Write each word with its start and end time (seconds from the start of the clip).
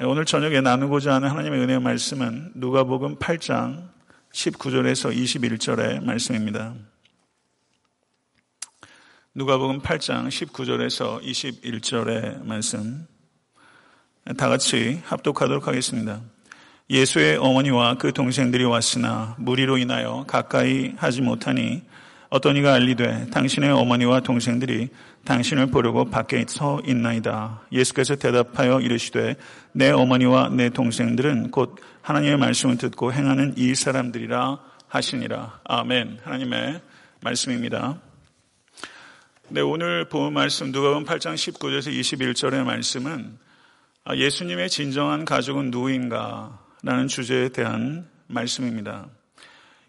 오늘 0.00 0.24
저녁에 0.24 0.60
나누고자 0.60 1.14
하는 1.14 1.28
하나님의 1.28 1.60
은혜의 1.60 1.80
말씀은 1.80 2.52
누가복음 2.54 3.16
8장 3.16 3.88
19절에서 4.32 5.12
21절의 5.12 6.04
말씀입니다. 6.04 6.74
누가복음 9.34 9.80
8장 9.80 10.28
19절에서 10.28 11.20
21절의 11.22 12.44
말씀 12.44 13.08
다 14.36 14.48
같이 14.48 15.02
합독하도록 15.04 15.66
하겠습니다. 15.66 16.20
예수의 16.90 17.36
어머니와 17.38 17.94
그 17.98 18.12
동생들이 18.12 18.62
왔으나 18.62 19.34
무리로 19.38 19.78
인하여 19.78 20.24
가까이 20.28 20.92
하지 20.96 21.22
못하니 21.22 21.82
어떤 22.30 22.56
이가 22.56 22.74
알리되 22.74 23.30
당신의 23.30 23.70
어머니와 23.70 24.20
동생들이 24.20 24.88
당신을 25.24 25.68
보려고 25.68 26.04
밖에 26.04 26.44
서 26.46 26.80
있나이다. 26.86 27.62
예수께서 27.72 28.16
대답하여 28.16 28.80
이르시되 28.80 29.36
내 29.72 29.90
어머니와 29.90 30.50
내 30.50 30.68
동생들은 30.68 31.50
곧 31.50 31.76
하나님의 32.02 32.36
말씀을 32.36 32.76
듣고 32.76 33.12
행하는 33.14 33.54
이 33.56 33.74
사람들이라 33.74 34.58
하시니라. 34.88 35.60
아멘. 35.64 36.18
하나님의 36.22 36.82
말씀입니다. 37.22 37.98
네, 39.48 39.62
오늘 39.62 40.06
본 40.10 40.34
말씀 40.34 40.70
누가복음 40.70 41.06
8장 41.06 41.34
19절에서 41.34 41.90
21절의 41.90 42.62
말씀은 42.64 43.38
아, 44.04 44.14
예수님의 44.14 44.68
진정한 44.68 45.24
가족은 45.24 45.70
누구인가? 45.70 46.58
라는 46.82 47.08
주제에 47.08 47.48
대한 47.48 48.06
말씀입니다. 48.26 49.06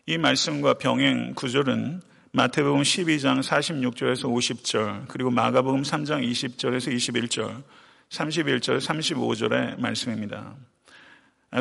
이 0.06 0.18
말씀과 0.18 0.76
병행 0.76 1.34
구절은 1.36 2.02
마태복음 2.32 2.84
12장 2.84 3.42
46절에서 3.42 4.26
50절, 4.26 5.08
그리고 5.08 5.32
마가복음 5.32 5.82
3장 5.82 6.24
20절에서 6.30 6.94
21절, 6.96 7.64
31절, 8.10 8.80
35절의 8.80 9.80
말씀입니다. 9.80 10.54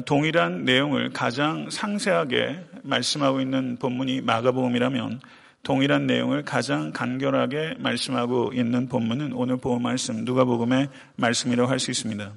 동일한 0.04 0.66
내용을 0.66 1.10
가장 1.14 1.70
상세하게 1.70 2.66
말씀하고 2.82 3.40
있는 3.40 3.78
본문이 3.78 4.20
마가복음이라면 4.20 5.22
동일한 5.62 6.06
내용을 6.06 6.44
가장 6.44 6.92
간결하게 6.92 7.76
말씀하고 7.78 8.52
있는 8.52 8.88
본문은 8.88 9.32
오늘 9.32 9.56
본 9.56 9.80
말씀 9.80 10.16
누가복음의 10.26 10.90
말씀이라고 11.16 11.70
할 11.70 11.78
수 11.78 11.90
있습니다. 11.90 12.30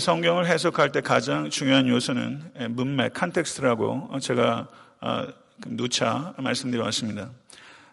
성경을 0.00 0.46
해석할 0.46 0.90
때 0.90 1.00
가장 1.00 1.48
중요한 1.48 1.86
요소는 1.86 2.70
문맥, 2.70 3.14
context라고 3.14 4.18
제가 4.20 4.66
어, 5.00 5.26
누차 5.66 6.34
말씀드려왔습니다. 6.38 7.30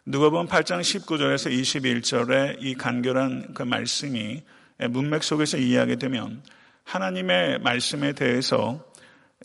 누가복음 0.05 0.47
8장 0.47 0.81
19절에서 0.81 1.51
21절의 1.51 2.57
이 2.61 2.75
간결한 2.75 3.53
그 3.53 3.63
말씀이 3.63 4.43
문맥 4.89 5.23
속에서 5.23 5.57
이해하게 5.57 5.97
되면 5.97 6.41
하나님의 6.83 7.59
말씀에 7.59 8.13
대해서 8.13 8.85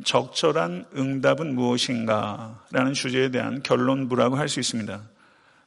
적절한 0.05 0.87
응답은 0.97 1.55
무엇인가 1.55 2.63
라는 2.71 2.93
주제에 2.93 3.31
대한 3.31 3.63
결론부라고 3.63 4.37
할 4.37 4.49
수 4.49 4.61
있습니다. 4.61 5.03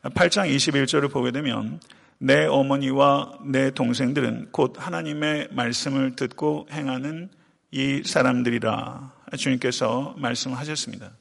8장 0.03 0.55
21절을 0.55 1.11
보게 1.11 1.31
되면 1.31 1.79
내 2.17 2.45
어머니와 2.45 3.39
내 3.45 3.71
동생들은 3.71 4.49
곧 4.51 4.75
하나님의 4.77 5.49
말씀을 5.51 6.15
듣고 6.15 6.67
행하는 6.71 7.29
이 7.71 8.03
사람들이라 8.05 9.13
주님께서 9.37 10.15
말씀하셨습니다. 10.17 11.11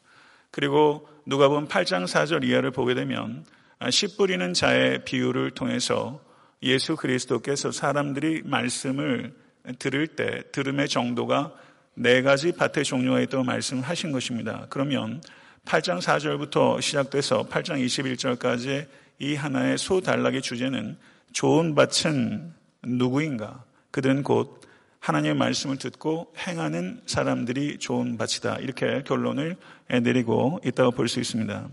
그리고 0.53 1.09
누가 1.27 1.49
보면 1.49 1.69
8장 1.69 2.05
4절 2.05 2.45
이하를 2.45 2.71
보게 2.71 2.95
되면 2.95 3.45
씨 3.91 4.17
뿌리는 4.17 4.53
자의 4.53 5.05
비유를 5.05 5.53
통해서 5.53 6.21
예수 6.63 6.97
그리스도께서 6.97 7.73
사람들이 7.73 8.43
말씀을 8.45 9.35
들을 9.79 10.07
때 10.07 10.43
들음의 10.53 10.89
정도가 10.89 11.53
네 11.95 12.23
가지 12.23 12.53
밭의 12.53 12.85
종류가 12.85 13.21
있다고 13.21 13.45
말씀하신 13.45 14.13
것입니다. 14.13 14.67
그러면 14.69 15.23
8장 15.65 16.01
4절부터 16.01 16.81
시작돼서 16.83 17.49
8장 17.49 17.85
21절까지 17.85 18.87
이 19.21 19.35
하나의 19.35 19.79
소단락의 19.79 20.43
주제는 20.43 20.99
좋은 21.33 21.75
밭은 21.75 22.53
누구인가? 22.83 23.65
그들은 23.91 24.23
곧 24.23 24.61
하나님의 25.05 25.37
말씀을 25.37 25.77
듣고 25.77 26.33
행하는 26.39 27.03
사람들이 27.05 27.79
좋은 27.79 28.17
밭이다. 28.17 28.57
이렇게 28.61 29.03
결론을 29.03 29.57
내리고 30.03 30.61
있다고 30.65 30.93
볼 30.93 31.09
수 31.09 31.21
있습니다. 31.21 31.69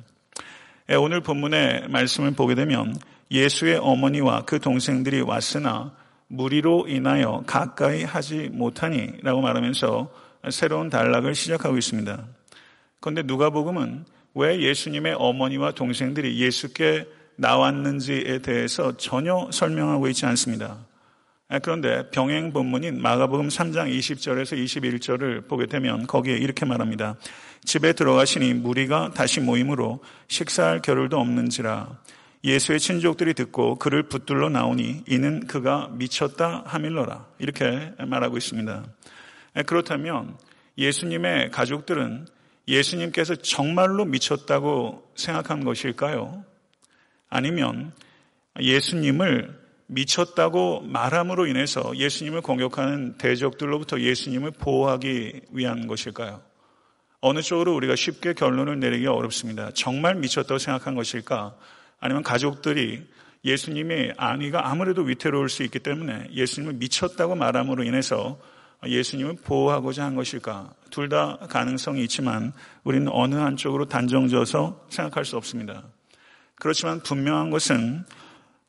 오늘 1.00 1.22
본문의 1.22 1.88
말씀을 1.88 2.32
보게 2.32 2.56
되면 2.56 2.94
예수의 3.32 3.78
어머니와 3.78 4.44
그 4.44 4.60
동생들이 4.60 5.22
왔으나 5.22 5.96
무리로 6.28 6.88
인하여 6.90 7.44
가까이 7.48 8.04
하지 8.04 8.50
못하니 8.52 9.14
라고 9.22 9.40
말하면서 9.40 10.12
새로운 10.50 10.90
단락을 10.90 11.34
시작하고 11.34 11.78
있습니다. 11.78 12.26
그런데 13.00 13.24
누가복음은 13.24 14.04
왜 14.36 14.60
예수님의 14.60 15.16
어머니와 15.18 15.72
동생들이 15.72 16.38
예수께 16.38 17.08
나왔는지에 17.38 18.40
대해서 18.40 18.98
전혀 18.98 19.48
설명하고 19.54 20.10
있지 20.10 20.26
않습니다. 20.26 20.91
아, 21.54 21.60
그런데 21.60 22.10
병행 22.12 22.54
본문인 22.54 23.02
마가복음 23.02 23.50
3장 23.50 23.94
20절에서 23.94 24.58
21절을 24.58 25.50
보게 25.50 25.66
되면 25.66 26.08
거기에 26.08 26.38
이렇게 26.38 26.66
말합니다. 26.66 27.18
집에 27.66 27.92
들어가시니 27.92 28.54
무리가 28.54 29.12
다시 29.14 29.42
모임으로 29.42 30.02
식사할 30.30 30.82
겨를도 30.82 31.20
없는지라 31.20 32.00
예수의 32.46 32.80
친족들이 32.80 33.34
듣고 33.34 33.76
그를 33.76 34.04
붙들러 34.04 34.48
나오니 34.48 35.04
이는 35.10 35.46
그가 35.46 35.90
미쳤다 35.92 36.64
하밀러라 36.68 37.28
이렇게 37.38 37.92
말하고 38.00 38.38
있습니다. 38.38 38.86
아, 39.54 39.64
그렇다면 39.64 40.38
예수님의 40.78 41.52
가족들은 41.52 42.28
예수님께서 42.70 43.36
정말로 43.36 44.06
미쳤다고 44.06 45.12
생각한 45.16 45.66
것일까요? 45.66 46.46
아니면 47.30 47.92
예수님을 48.58 49.61
미쳤다고 49.92 50.82
말함으로 50.82 51.48
인해서 51.48 51.92
예수님을 51.96 52.42
공격하는 52.42 53.18
대적들로부터 53.18 54.00
예수님을 54.00 54.52
보호하기 54.52 55.42
위한 55.52 55.86
것일까요? 55.88 56.42
어느 57.20 57.42
쪽으로 57.42 57.76
우리가 57.76 57.96
쉽게 57.98 58.34
결론을 58.34 58.80
내리기 58.80 59.06
어렵습니다. 59.08 59.72
정말 59.74 60.16
미쳤다고 60.16 60.60
생각한 60.60 60.96
것일까? 60.96 61.56
아니면 62.00 62.24
가족들이 62.24 63.06
예수님의 63.44 64.14
안위가 64.18 64.70
아무래도 64.70 65.02
위태로울 65.02 65.50
수 65.50 65.64
있기 65.64 65.80
때문에 65.80 66.30
예수님을 66.32 66.76
미쳤다고 66.76 67.36
말함으로 67.36 67.84
인해서 67.84 68.40
예수님을 68.86 69.36
보호하고자 69.44 70.06
한 70.06 70.16
것일까? 70.16 70.74
둘 70.90 71.10
다 71.10 71.38
가능성이 71.50 72.04
있지만 72.04 72.54
우리는 72.84 73.08
어느 73.12 73.36
한쪽으로 73.36 73.86
단정져서 73.86 74.88
생각할 74.90 75.26
수 75.26 75.36
없습니다. 75.36 75.84
그렇지만 76.56 77.02
분명한 77.02 77.50
것은 77.50 78.06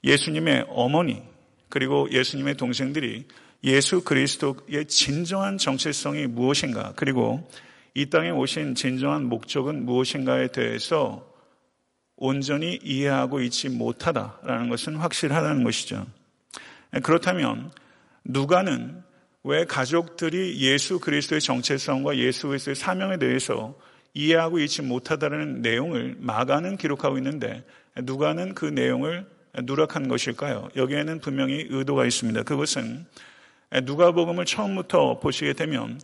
예수님의 0.04 0.66
어머니 0.68 1.22
그리고 1.68 2.08
예수님의 2.10 2.56
동생들이 2.56 3.26
예수 3.64 4.02
그리스도의 4.02 4.86
진정한 4.88 5.58
정체성이 5.58 6.26
무엇인가 6.26 6.92
그리고 6.96 7.48
이 7.94 8.06
땅에 8.10 8.30
오신 8.30 8.74
진정한 8.74 9.24
목적은 9.26 9.84
무엇인가에 9.84 10.48
대해서 10.48 11.30
온전히 12.16 12.78
이해하고 12.82 13.40
있지 13.40 13.68
못하다라는 13.68 14.68
것은 14.68 14.96
확실하다는 14.96 15.64
것이죠. 15.64 16.06
그렇다면 17.02 17.70
누가는 18.24 19.02
왜 19.44 19.64
가족들이 19.64 20.60
예수 20.60 21.00
그리스도의 21.00 21.40
정체성과 21.40 22.16
예수 22.18 22.48
그리스도의 22.48 22.76
사명에 22.76 23.18
대해서 23.18 23.76
이해하고 24.14 24.58
있지 24.60 24.82
못하다는 24.82 25.62
내용을 25.62 26.16
마가는 26.18 26.76
기록하고 26.76 27.16
있는데 27.18 27.64
누가는 27.96 28.54
그 28.54 28.66
내용을 28.66 29.26
누락한 29.54 30.08
것일까요? 30.08 30.68
여기에는 30.76 31.20
분명히 31.20 31.66
의도가 31.68 32.06
있습니다. 32.06 32.42
그것은 32.44 33.06
누가복음을 33.84 34.44
처음부터 34.44 35.20
보시게 35.20 35.52
되면 35.52 36.00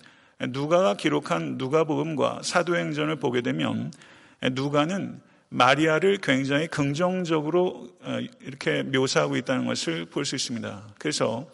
누가가 0.51 0.95
기록한 0.95 1.57
누가복음과 1.59 2.41
사도행전을 2.43 3.17
보게 3.17 3.41
되면 3.41 3.93
누가는 4.53 5.21
마리아를 5.51 6.19
굉장히 6.19 6.67
긍정적으로 6.67 7.89
어, 8.03 8.19
이렇게 8.43 8.83
묘사하고 8.83 9.37
있다는 9.37 9.67
것을 9.67 10.05
볼 10.05 10.25
수 10.27 10.37
있습니다. 10.37 10.83
그래서 10.99 11.51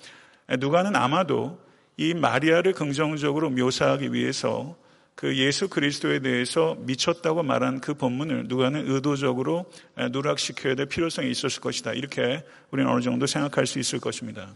누가는 0.59 0.97
아마도 0.97 1.61
이 1.97 2.13
마리아를 2.13 2.73
긍정적으로 2.73 3.51
묘사하기 3.51 4.13
위해서 4.13 4.77
그 5.15 5.37
예수 5.37 5.69
그리스도에 5.69 6.19
대해서 6.19 6.77
미쳤다고 6.81 7.43
말한 7.43 7.81
그 7.81 7.95
본문을 7.95 8.45
누가는 8.49 8.91
의도적으로 8.91 9.71
누락시켜야 10.11 10.75
될 10.75 10.87
필요성이 10.87 11.31
있었을 11.31 11.61
것이다. 11.61 11.93
이렇게 11.93 12.45
우리는 12.71 12.91
어느 12.91 13.01
정도 13.01 13.27
생각할 13.27 13.67
수 13.67 13.79
있을 13.79 14.01
것입니다. 14.01 14.49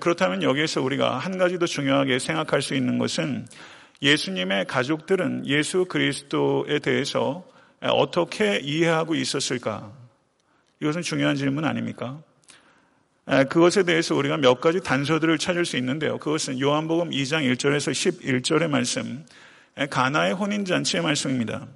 그렇다면 0.00 0.42
여기에서 0.42 0.82
우리가 0.82 1.18
한 1.18 1.38
가지 1.38 1.58
더 1.58 1.66
중요하게 1.66 2.18
생각할 2.18 2.62
수 2.62 2.74
있는 2.74 2.98
것은 2.98 3.46
예수님의 4.02 4.66
가족들은 4.66 5.46
예수 5.46 5.84
그리스도에 5.86 6.78
대해서 6.78 7.46
어떻게 7.80 8.58
이해하고 8.58 9.14
있었을까? 9.14 9.92
이것은 10.80 11.02
중요한 11.02 11.36
질문 11.36 11.64
아닙니까? 11.64 12.22
그것에 13.48 13.84
대해서 13.84 14.14
우리가 14.16 14.36
몇 14.36 14.60
가지 14.60 14.80
단서들을 14.80 15.38
찾을 15.38 15.64
수 15.64 15.76
있는데요. 15.76 16.18
그것은 16.18 16.60
요한복음 16.60 17.10
2장 17.10 17.50
1절에서 17.52 17.92
11절의 17.92 18.68
말씀, 18.68 19.24
가나의 19.90 20.34
혼인잔치의 20.34 21.02
말씀입니다. 21.02 21.66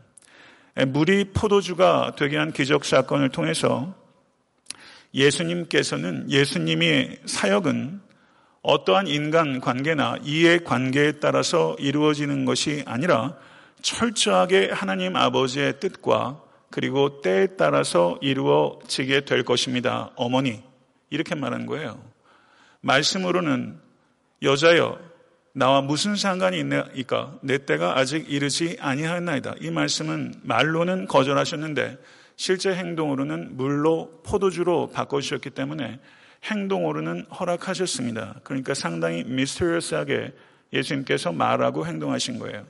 물이 0.89 1.33
포도주가 1.33 2.15
되게 2.17 2.37
한 2.37 2.53
기적 2.53 2.85
사건을 2.85 3.31
통해서 3.31 3.95
예수님께서는 5.15 6.31
예수님의 6.31 7.21
사역은 7.25 8.01
어떠한 8.63 9.07
인간 9.07 9.61
관계나 9.61 10.19
이해 10.23 10.59
관계에 10.59 11.13
따라서 11.13 11.77
이루어지는 11.79 12.45
것이 12.45 12.83
아니라 12.87 13.37
철저하게 13.81 14.71
하나님 14.73 15.17
아버지의 15.17 15.81
뜻과 15.81 16.43
그리고 16.71 17.21
때에 17.23 17.47
따라서 17.57 18.19
이루어지게 18.21 19.25
될 19.25 19.45
것입니다. 19.45 20.11
어머니. 20.17 20.63
이렇게 21.09 21.35
말한 21.35 21.67
거예요. 21.67 22.03
말씀으로는 22.81 23.79
여자여 24.43 24.99
나와 25.58 25.81
무슨 25.81 26.17
상관이 26.17 26.58
있나이까 26.58 27.38
내 27.41 27.56
때가 27.56 27.97
아직 27.97 28.31
이르지 28.31 28.76
아니하였나이다. 28.79 29.55
이 29.62 29.70
말씀은 29.70 30.35
말로는 30.43 31.06
거절하셨는데 31.06 31.97
실제 32.37 32.75
행동으로는 32.75 33.56
물로 33.56 34.20
포도주로 34.23 34.91
바꿔주셨기 34.91 35.49
때문에 35.49 35.99
행동으로는 36.44 37.25
허락하셨습니다. 37.31 38.41
그러니까 38.44 38.75
상당히 38.75 39.25
미스터리어스하게 39.25 40.35
예수님께서 40.75 41.32
말하고 41.32 41.87
행동하신 41.87 42.38
거예요. 42.38 42.67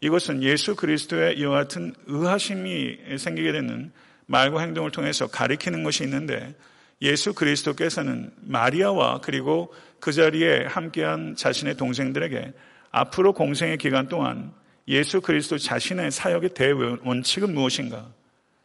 이것은 0.00 0.42
예수 0.42 0.74
그리스도의 0.74 1.38
이와 1.38 1.54
같은 1.54 1.94
의하심이 2.06 3.16
생기게 3.16 3.52
되는 3.52 3.92
말과 4.26 4.60
행동을 4.60 4.90
통해서 4.90 5.28
가리키는 5.28 5.84
것이 5.84 6.02
있는데 6.02 6.52
예수 7.00 7.32
그리스도께서는 7.32 8.32
마리아와 8.40 9.20
그리고 9.22 9.72
그 10.04 10.12
자리에 10.12 10.66
함께한 10.66 11.34
자신의 11.34 11.78
동생들에게 11.78 12.52
앞으로 12.90 13.32
공생의 13.32 13.78
기간 13.78 14.06
동안 14.06 14.52
예수 14.86 15.22
그리스도 15.22 15.56
자신의 15.56 16.10
사역의 16.10 16.50
대원칙은 16.50 17.54
무엇인가? 17.54 18.10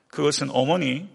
그것은 0.10 0.50
어머니, 0.50 1.08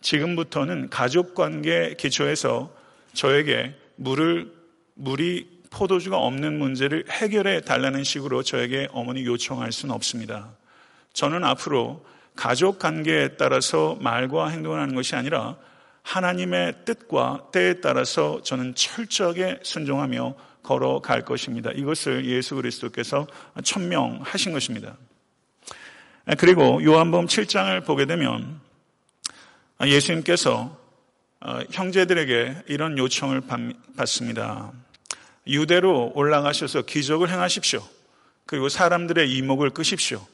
지금부터는 0.00 0.90
가족 0.90 1.36
관계 1.36 1.94
기초에서 1.96 2.74
저에게 3.12 3.76
물을, 3.94 4.52
물이 4.94 5.60
포도주가 5.70 6.18
없는 6.18 6.58
문제를 6.58 7.04
해결해 7.08 7.60
달라는 7.60 8.02
식으로 8.02 8.42
저에게 8.42 8.88
어머니 8.90 9.24
요청할 9.26 9.70
수는 9.70 9.94
없습니다. 9.94 10.56
저는 11.12 11.44
앞으로 11.44 12.04
가족 12.34 12.80
관계에 12.80 13.36
따라서 13.36 13.96
말과 14.00 14.48
행동을 14.48 14.80
하는 14.80 14.96
것이 14.96 15.14
아니라 15.14 15.56
하나님의 16.08 16.86
뜻과 16.86 17.48
때에 17.52 17.80
따라서 17.82 18.42
저는 18.42 18.74
철저하게 18.74 19.60
순종하며 19.62 20.34
걸어갈 20.62 21.22
것입니다. 21.22 21.70
이것을 21.70 22.24
예수 22.24 22.54
그리스도께서 22.54 23.26
천명하신 23.62 24.52
것입니다. 24.52 24.96
그리고 26.38 26.82
요한복음 26.82 27.26
7장을 27.26 27.84
보게 27.84 28.06
되면 28.06 28.58
예수님께서 29.84 30.74
형제들에게 31.72 32.64
이런 32.68 32.96
요청을 32.96 33.42
받습니다. 33.94 34.72
유대로 35.46 36.12
올라가셔서 36.14 36.82
기적을 36.82 37.28
행하십시오. 37.28 37.86
그리고 38.46 38.70
사람들의 38.70 39.30
이목을 39.30 39.70
끄십시오. 39.70 40.26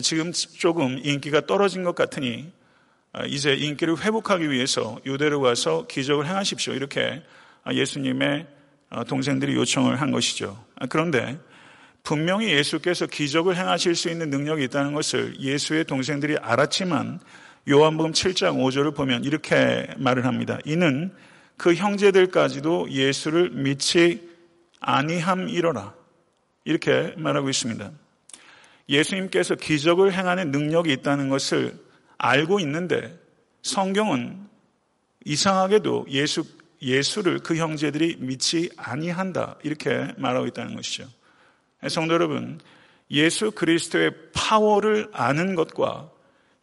지금 0.00 0.32
조금 0.32 1.00
인기가 1.02 1.40
떨어진 1.40 1.82
것 1.82 1.96
같으니 1.96 2.52
아, 2.52 2.57
이제 3.26 3.54
인기를 3.54 4.02
회복하기 4.02 4.50
위해서 4.50 4.98
유대로 5.06 5.40
가서 5.40 5.86
기적을 5.86 6.26
행하십시오. 6.26 6.74
이렇게 6.74 7.22
예수님의 7.70 8.46
어, 8.90 9.04
동생들이 9.04 9.54
요청을 9.54 10.00
한 10.00 10.10
것이죠. 10.10 10.64
아, 10.76 10.86
그런데 10.86 11.38
분명히 12.02 12.50
예수께서 12.52 13.06
기적을 13.06 13.56
행하실 13.56 13.94
수 13.94 14.08
있는 14.08 14.30
능력이 14.30 14.64
있다는 14.64 14.94
것을 14.94 15.38
예수의 15.38 15.84
동생들이 15.84 16.38
알았지만 16.38 17.20
요한복음 17.68 18.12
7장 18.12 18.56
5절을 18.56 18.94
보면 18.94 19.24
이렇게 19.24 19.88
말을 19.98 20.24
합니다. 20.24 20.58
이는 20.64 21.12
그 21.58 21.74
형제들까지도 21.74 22.90
예수를 22.90 23.50
믿지 23.50 24.26
아니함이로라. 24.80 25.92
이렇게 26.64 27.12
말하고 27.16 27.50
있습니다. 27.50 27.90
예수님께서 28.88 29.54
기적을 29.54 30.14
행하는 30.14 30.50
능력이 30.50 30.90
있다는 30.92 31.28
것을 31.28 31.74
알고 32.18 32.60
있는데 32.60 33.18
성경은 33.62 34.46
이상하게도 35.24 36.06
예수, 36.10 36.44
예수를 36.82 37.40
그 37.40 37.56
형제들이 37.56 38.16
믿지 38.20 38.70
아니한다. 38.76 39.56
이렇게 39.62 40.12
말하고 40.16 40.46
있다는 40.46 40.74
것이죠. 40.76 41.08
성도 41.88 42.14
여러분, 42.14 42.60
예수 43.10 43.50
그리스도의 43.50 44.12
파워를 44.32 45.08
아는 45.12 45.54
것과 45.54 46.10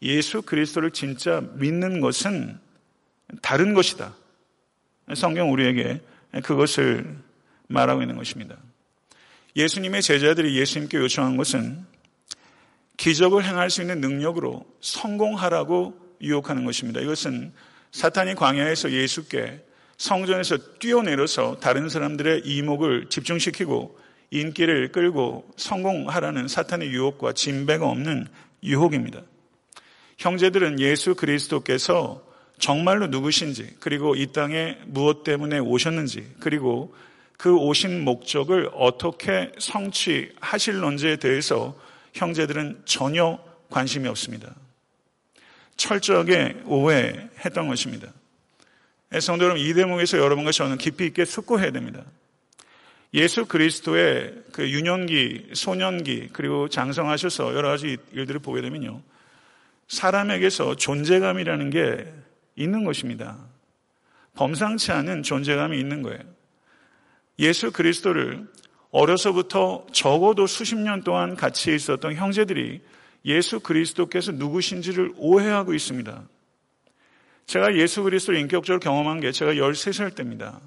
예수 0.02 0.42
그리스도를 0.42 0.92
진짜 0.92 1.42
믿는 1.56 2.01
것은 2.01 2.60
다른 3.42 3.74
것이다. 3.74 4.13
성경 5.16 5.51
우리에게 5.51 6.01
그것을 6.44 7.18
말하고 7.68 8.01
있는 8.01 8.18
것입니다. 8.18 8.58
예수님의 9.56 10.01
제자들이 10.01 10.58
예수님께 10.58 10.98
요청한 10.98 11.38
것은 11.38 11.86
기적을 12.98 13.44
행할 13.44 13.70
수 13.70 13.82
있는 13.82 14.02
능력으로 14.02 14.66
성공하라고 14.82 16.00
유혹하는 16.22 16.66
것입니다. 16.66 17.02
이것은 17.02 17.54
사탄이 17.92 18.36
광야에서 18.36 18.92
예수께 18.92 19.64
성전에서 19.98 20.58
뛰어내려서 20.80 21.58
다른 21.60 21.90
사람들의 21.90 22.42
이목을 22.46 23.08
집중시키고 23.10 23.98
인기를 24.32 24.92
끌고 24.92 25.50
성공하라는 25.56 26.48
사탄의 26.48 26.90
유혹과 26.90 27.34
진배가 27.34 27.88
없는 27.88 28.28
유혹입니다. 28.64 29.22
형제들은 30.18 30.80
예수 30.80 31.16
그리스도께서 31.16 32.24
정말로 32.58 33.08
누구신지, 33.08 33.76
그리고 33.80 34.16
이 34.16 34.28
땅에 34.28 34.78
무엇 34.86 35.24
때문에 35.24 35.60
오셨는지, 35.60 36.36
그리고 36.40 36.94
그 37.38 37.56
오신 37.56 38.04
목적을 38.04 38.70
어떻게 38.74 39.52
성취하실런지에 39.58 41.18
대해서 41.18 41.78
형제들은 42.16 42.84
전혀 42.86 43.38
관심이 43.70 44.08
없습니다. 44.08 44.56
철저하게 45.76 46.64
오해했던 46.66 47.68
것입니다. 47.68 48.12
성도 49.20 49.46
여러분, 49.46 49.62
이 49.62 49.74
대목에서 49.74 50.18
여러분과 50.18 50.52
저는 50.52 50.78
깊이 50.78 51.06
있게 51.06 51.26
숙고해야 51.26 51.72
됩니다. 51.72 52.04
예수 53.14 53.46
그리스도의 53.46 54.44
그 54.52 54.70
유년기, 54.70 55.52
소년기, 55.54 56.30
그리고 56.34 56.70
장성하셔서 56.70 57.54
여러 57.54 57.70
가지 57.70 57.98
일들을 58.13 58.39
보게 58.39 58.62
되면요. 58.62 59.01
사람에게서 59.88 60.75
존재감이라는 60.75 61.70
게 61.70 62.13
있는 62.56 62.84
것입니다. 62.84 63.38
범상치 64.36 64.92
않은 64.92 65.24
존재감이 65.24 65.78
있는 65.80 66.01
거예요. 66.01 66.20
예수 67.39 67.72
그리스도를 67.72 68.48
어려서부터 68.96 69.86
적어도 69.92 70.48
수십 70.48 70.78
년 70.78 71.04
동안 71.04 71.36
같이 71.36 71.75
있었던 71.75 72.16
형제들이 72.16 72.80
예수 73.25 73.60
그리스도께서 73.60 74.32
누구신지를 74.32 75.16
오해하고 75.18 75.74
있습니다. 75.74 76.24
제가 77.46 77.75
예수 77.75 78.04
그리스도를 78.04 78.40
인격적으로 78.40 78.80
경험한 78.80 79.20
게 79.20 79.34
제가 79.34 79.56
13살 79.56 80.16
때입니다. 80.16 80.62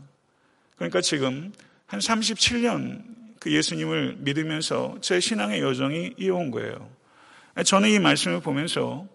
그러니까 0.76 1.00
지금 1.00 1.52
한 1.86 2.00
37년 2.00 3.02
그 3.40 3.50
예수님을 3.50 4.16
믿으면서 4.18 4.98
제 5.00 5.20
신앙의 5.20 5.62
여정이 5.62 6.16
이어온 6.18 6.50
거예요. 6.50 6.90
저는 7.64 7.88
이 7.88 7.98
말씀을 7.98 8.40
보면서 8.40 9.06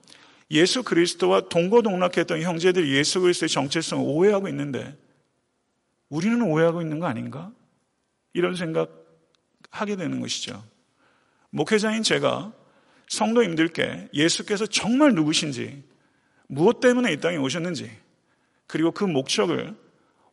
예수 0.50 0.82
그리스도와 0.82 1.42
동고동락했던 1.50 2.42
형제들이 2.42 2.96
예수 2.96 3.22
그리스도의 3.22 3.50
정체성을 3.50 4.04
오해하고 4.08 4.48
있는데 4.48 4.98
우리는 6.10 6.42
오해하고 6.42 6.82
있는 6.82 6.98
거 6.98 7.06
아닌가? 7.06 7.52
이런 8.34 8.56
생각 8.56 9.03
하게 9.74 9.96
되는 9.96 10.22
것이죠. 10.22 10.64
목회자인 11.50 12.04
제가 12.04 12.54
성도님들께 13.10 14.10
예수께서 14.14 14.68
정말 14.68 15.14
누구신지, 15.14 15.84
무엇 16.48 16.80
때문에 16.80 17.12
이 17.12 17.20
땅에 17.20 17.38
오셨는지, 17.38 17.92
그리고 18.68 18.92
그 18.92 19.04
목적을 19.04 19.76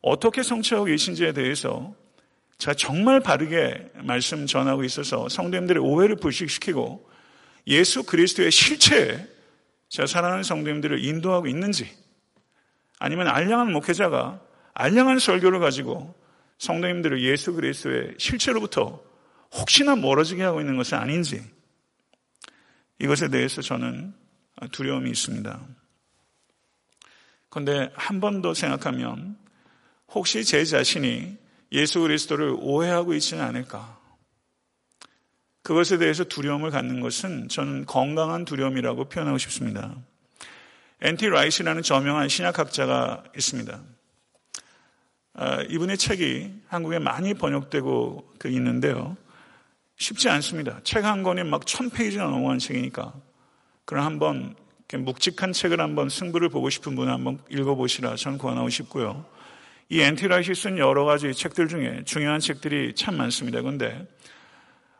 어떻게 0.01 0.43
성취하고 0.43 0.85
계신지에 0.85 1.33
대해서 1.33 1.93
제가 2.59 2.75
정말 2.75 3.19
바르게 3.19 3.91
말씀 4.03 4.45
전하고 4.45 4.83
있어서 4.83 5.27
성도님들의 5.27 5.81
오해를 5.81 6.15
불식시키고 6.17 7.09
예수 7.67 8.03
그리스도의 8.03 8.51
실체에 8.51 9.27
제가 9.89 10.05
사랑하는 10.05 10.43
성도님들을 10.43 11.03
인도하고 11.03 11.47
있는지 11.47 11.89
아니면 12.99 13.27
알량한 13.27 13.71
목회자가 13.71 14.39
알량한 14.73 15.17
설교를 15.17 15.59
가지고 15.59 16.13
성도님들을 16.59 17.23
예수 17.23 17.53
그리스도의 17.53 18.15
실체로부터 18.17 19.10
혹시나 19.53 19.95
멀어지게 19.95 20.43
하고 20.43 20.59
있는 20.61 20.77
것은 20.77 20.97
아닌지 20.97 21.43
이것에 22.99 23.29
대해서 23.29 23.61
저는 23.61 24.13
두려움이 24.71 25.09
있습니다. 25.09 25.59
그런데 27.49 27.91
한 27.95 28.19
번 28.19 28.41
더 28.41 28.53
생각하면 28.53 29.37
혹시 30.09 30.43
제 30.45 30.63
자신이 30.63 31.37
예수 31.71 32.01
그리스도를 32.01 32.55
오해하고 32.59 33.13
있지는 33.13 33.43
않을까? 33.43 33.99
그것에 35.63 35.97
대해서 35.97 36.23
두려움을 36.23 36.71
갖는 36.71 36.99
것은 37.01 37.47
저는 37.49 37.85
건강한 37.85 38.45
두려움이라고 38.45 39.05
표현하고 39.09 39.37
싶습니다. 39.37 39.95
엔티 41.01 41.27
라이시라는 41.27 41.81
저명한 41.81 42.29
신약학자가 42.29 43.23
있습니다. 43.35 43.81
아, 45.33 45.61
이분의 45.63 45.97
책이 45.97 46.61
한국에 46.67 46.99
많이 46.99 47.33
번역되고 47.33 48.33
그 48.37 48.49
있는데요. 48.49 49.15
쉽지 50.01 50.29
않습니다. 50.29 50.79
책 50.83 51.05
한 51.05 51.21
권이 51.23 51.43
막 51.43 51.65
천 51.65 51.89
페이지나 51.91 52.25
넘어간 52.25 52.57
책이니까. 52.57 53.13
그럼 53.85 54.05
한번 54.05 54.55
묵직한 54.93 55.53
책을 55.53 55.79
한번 55.79 56.09
승부를 56.09 56.49
보고 56.49 56.69
싶은 56.69 56.95
분은 56.95 57.13
한번 57.13 57.39
읽어보시라 57.49 58.15
저는 58.15 58.37
권하고 58.39 58.69
싶고요. 58.69 59.25
이 59.89 60.01
N.T. 60.01 60.21
Wright이 60.21 60.55
쓴 60.55 60.77
여러 60.77 61.05
가지 61.05 61.33
책들 61.33 61.67
중에 61.67 62.01
중요한 62.05 62.39
책들이 62.39 62.93
참 62.95 63.15
많습니다. 63.17 63.61
그런데 63.61 64.05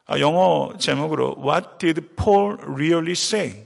아, 0.06 0.20
영어 0.20 0.74
제목으로 0.78 1.36
What 1.40 1.68
did 1.80 2.02
Paul 2.16 2.58
really 2.62 3.14
say? 3.14 3.66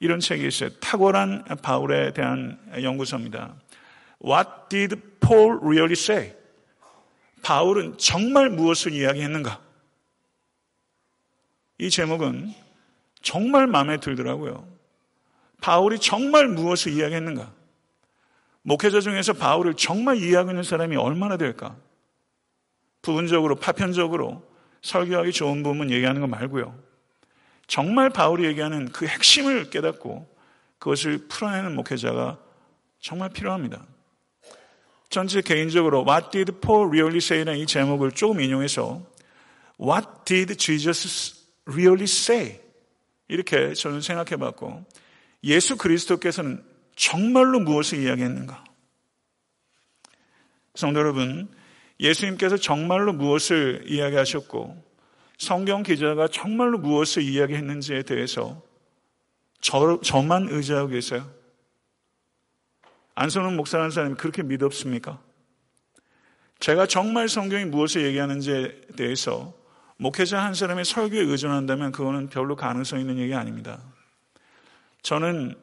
이런 0.00 0.20
책이 0.20 0.46
있어요. 0.46 0.70
탁월한 0.80 1.44
바울에 1.60 2.12
대한 2.12 2.58
연구서입니다. 2.80 3.54
What 4.24 4.48
did 4.68 4.96
Paul 5.20 5.58
really 5.60 5.92
say? 5.92 6.32
바울은 7.42 7.94
정말 7.98 8.48
무엇을 8.50 8.92
이야기했는가? 8.92 9.67
이 11.78 11.90
제목은 11.90 12.52
정말 13.22 13.66
마음에 13.66 13.98
들더라고요. 13.98 14.66
바울이 15.60 15.98
정말 15.98 16.48
무엇을 16.48 16.92
이야기했는가? 16.92 17.52
목회자 18.62 19.00
중에서 19.00 19.32
바울을 19.32 19.74
정말 19.74 20.18
이해하고 20.18 20.50
있는 20.50 20.62
사람이 20.62 20.96
얼마나 20.96 21.36
될까? 21.36 21.76
부분적으로, 23.02 23.54
파편적으로 23.56 24.46
설교하기 24.82 25.32
좋은 25.32 25.62
부분 25.62 25.90
얘기하는 25.90 26.20
거 26.20 26.26
말고요. 26.26 26.78
정말 27.66 28.10
바울이 28.10 28.44
얘기하는 28.46 28.90
그 28.90 29.06
핵심을 29.06 29.70
깨닫고 29.70 30.28
그것을 30.78 31.28
풀어내는 31.28 31.74
목회자가 31.74 32.38
정말 33.00 33.30
필요합니다. 33.30 33.84
전체 35.10 35.40
개인적으로 35.40 36.04
What 36.06 36.30
did 36.30 36.52
Paul 36.60 36.88
really 36.88 37.18
say라는 37.18 37.58
이 37.60 37.66
제목을 37.66 38.12
조금 38.12 38.40
인용해서 38.40 39.02
What 39.80 40.08
did 40.24 40.56
Jesus 40.56 41.37
really 41.68 42.04
say? 42.04 42.60
이렇게 43.28 43.74
저는 43.74 44.00
생각해 44.00 44.36
봤고 44.36 44.84
예수 45.44 45.76
그리스도께서는 45.76 46.64
정말로 46.96 47.60
무엇을 47.60 47.98
이야기했는가? 47.98 48.64
성도 50.74 51.00
여러분, 51.00 51.48
예수님께서 52.00 52.56
정말로 52.56 53.12
무엇을 53.12 53.84
이야기하셨고 53.86 54.84
성경 55.36 55.82
기자가 55.82 56.28
정말로 56.28 56.78
무엇을 56.78 57.22
이야기했는지에 57.22 58.02
대해서 58.02 58.62
저, 59.60 60.00
저만 60.00 60.48
의지하고 60.50 60.88
계세요. 60.88 61.28
안성훈 63.14 63.56
목사라는 63.56 63.90
사람이 63.90 64.14
그렇게 64.14 64.42
믿었습니까? 64.42 65.20
제가 66.60 66.86
정말 66.86 67.28
성경이 67.28 67.64
무엇을 67.66 68.04
얘기하는지에 68.06 68.80
대해서 68.96 69.57
목회자 69.98 70.42
한 70.42 70.54
사람의 70.54 70.84
설교에 70.84 71.20
의존한다면 71.20 71.92
그거는 71.92 72.28
별로 72.28 72.54
가능성 72.54 73.00
있는 73.00 73.18
얘기 73.18 73.34
아닙니다. 73.34 73.80
저는 75.02 75.56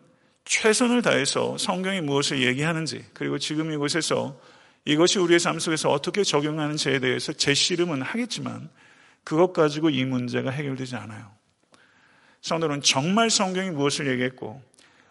최선을 0.44 1.02
다해서 1.02 1.58
성경이 1.58 2.02
무엇을 2.02 2.44
얘기하는지 2.44 3.06
그리고 3.14 3.38
지금 3.38 3.72
이곳에서 3.72 4.40
이것이 4.84 5.20
우리의 5.20 5.40
삶 5.40 5.58
속에서 5.58 5.90
어떻게 5.90 6.24
적용하는지에 6.24 7.00
대해서 7.00 7.34
제 7.34 7.54
씨름은 7.54 8.02
하겠지만 8.02 8.70
그것 9.24 9.54
가지고 9.54 9.90
이 9.90 10.04
문제가 10.06 10.52
해결되지 10.52 10.96
않아요. 10.98 11.32
성도는 12.42 12.82
정말 12.82 13.32
성경이 13.32 13.72
무엇을 13.72 14.08
얘기했고 14.08 14.62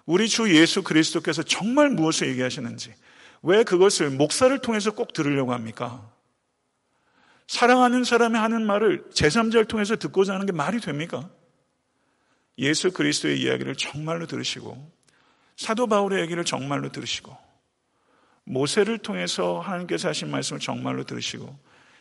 우리 0.06 0.28
주 0.28 0.54
예수 0.54 0.82
그리스도께서 0.82 1.42
정말 1.42 1.90
무엇을 1.90 2.28
얘기하시는지 2.28 2.94
왜 3.42 3.64
그것을 3.64 4.10
목사를 4.10 4.56
통해서 4.60 4.92
꼭 4.92 5.12
들으려고 5.12 5.52
합니까? 5.52 6.13
사랑하는 7.46 8.04
사람이 8.04 8.36
하는 8.36 8.66
말을 8.66 9.04
제3자를 9.10 9.68
통해서 9.68 9.96
듣고자 9.96 10.34
하는 10.34 10.46
게 10.46 10.52
말이 10.52 10.80
됩니까? 10.80 11.28
예수 12.58 12.92
그리스도의 12.92 13.40
이야기를 13.40 13.76
정말로 13.76 14.26
들으시고 14.26 14.92
사도 15.56 15.86
바울의 15.86 16.22
얘기를 16.22 16.44
정말로 16.44 16.90
들으시고 16.90 17.36
모세를 18.44 18.98
통해서 18.98 19.60
하나님께서 19.60 20.08
하신 20.08 20.30
말씀을 20.30 20.60
정말로 20.60 21.04
들으시고 21.04 21.56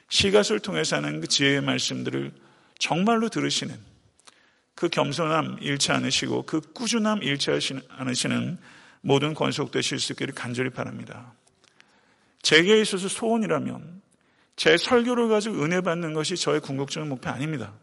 시가를 0.10 0.60
통해서 0.60 0.98
하는 0.98 1.22
그 1.22 1.28
지혜의 1.28 1.62
말씀들을 1.62 2.32
정말로 2.78 3.30
들으시는 3.30 3.76
그 4.76 4.90
겸손함 4.90 5.60
잃지 5.62 5.92
않으시고 5.92 6.44
그 6.44 6.62
꾸준함 6.62 7.24
잃지 7.24 7.52
않으시는 7.90 8.58
모든 9.02 9.34
권속되실 9.34 10.00
수 10.00 10.14
있기를 10.14 10.34
간절히 10.34 10.70
바랍니다. 10.70 11.34
제게 12.42 12.80
있어서 12.82 13.08
소원이라면 13.08 14.03
제 14.56 14.78
설교를 14.78 15.28
가지고 15.30 15.64
은혜 15.64 15.82
받는 15.82 16.14
것이 16.14 16.36
저의 16.36 16.60
궁극적인 16.62 17.10
목표 17.10 17.30
아닙니다. 17.30 17.74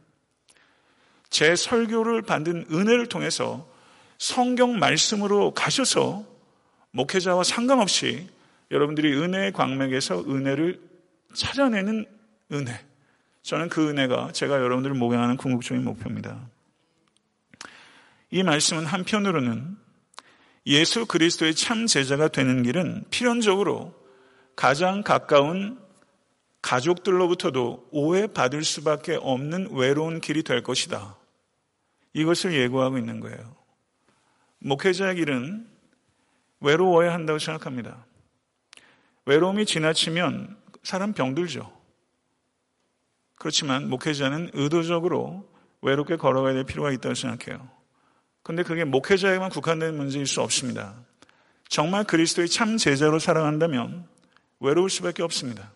제 1.29 1.57
설교를 1.57 2.23
받는 2.23 2.67
은혜를 2.71 3.07
통해서 3.07 3.69
성경 4.19 4.79
말씀으로 4.79 5.53
가셔서 5.53 6.25
목회자와 6.91 7.45
상관없이 7.45 8.29
여러분들이 8.71 9.15
은혜의 9.15 9.53
광맥에서 9.53 10.25
은혜를 10.29 10.81
찾아내는 11.35 12.07
은혜. 12.53 12.85
저는 13.43 13.69
그 13.69 13.89
은혜가 13.89 14.33
제가 14.33 14.57
여러분들을 14.57 14.95
목양하는 14.97 15.37
궁극적인 15.37 15.85
목표입니다. 15.85 16.49
이 18.31 18.43
말씀은 18.43 18.87
한편으로는 18.87 19.77
예수 20.67 21.07
그리스도의 21.07 21.55
참 21.55 21.87
제자가 21.87 22.29
되는 22.29 22.63
길은 22.63 23.05
필연적으로 23.11 23.95
가장 24.55 25.03
가까운 25.03 25.79
가족들로부터도 26.63 27.89
오해받을 27.91 28.65
수밖에 28.65 29.17
없는 29.21 29.71
외로운 29.73 30.21
길이 30.21 30.43
될 30.43 30.63
것이다. 30.63 31.17
이것을 32.13 32.55
예고하고 32.55 32.99
있는 32.99 33.21
거예요. 33.21 33.57
목회자의 34.59 35.17
길은 35.17 35.67
외로워야 36.61 37.13
한다고 37.13 37.39
생각합니다. 37.39 38.05
외로움이 39.25 39.65
지나치면 39.65 40.57
사람 40.83 41.13
병들죠. 41.13 41.81
그렇지만 43.37 43.89
목회자는 43.89 44.51
의도적으로 44.53 45.49
외롭게 45.81 46.17
걸어가야 46.17 46.53
될 46.53 46.65
필요가 46.65 46.91
있다고 46.93 47.15
생각해요. 47.15 47.71
근데 48.43 48.63
그게 48.63 48.85
목회자에만 48.85 49.51
국한된 49.51 49.97
문제일 49.97 50.27
수 50.27 50.43
없습니다. 50.43 50.95
정말 51.69 52.05
그리스도의 52.05 52.49
참 52.49 52.77
제자로 52.77 53.19
살아간다면 53.19 54.07
외로울 54.59 54.91
수밖에 54.91 55.23
없습니다. 55.23 55.73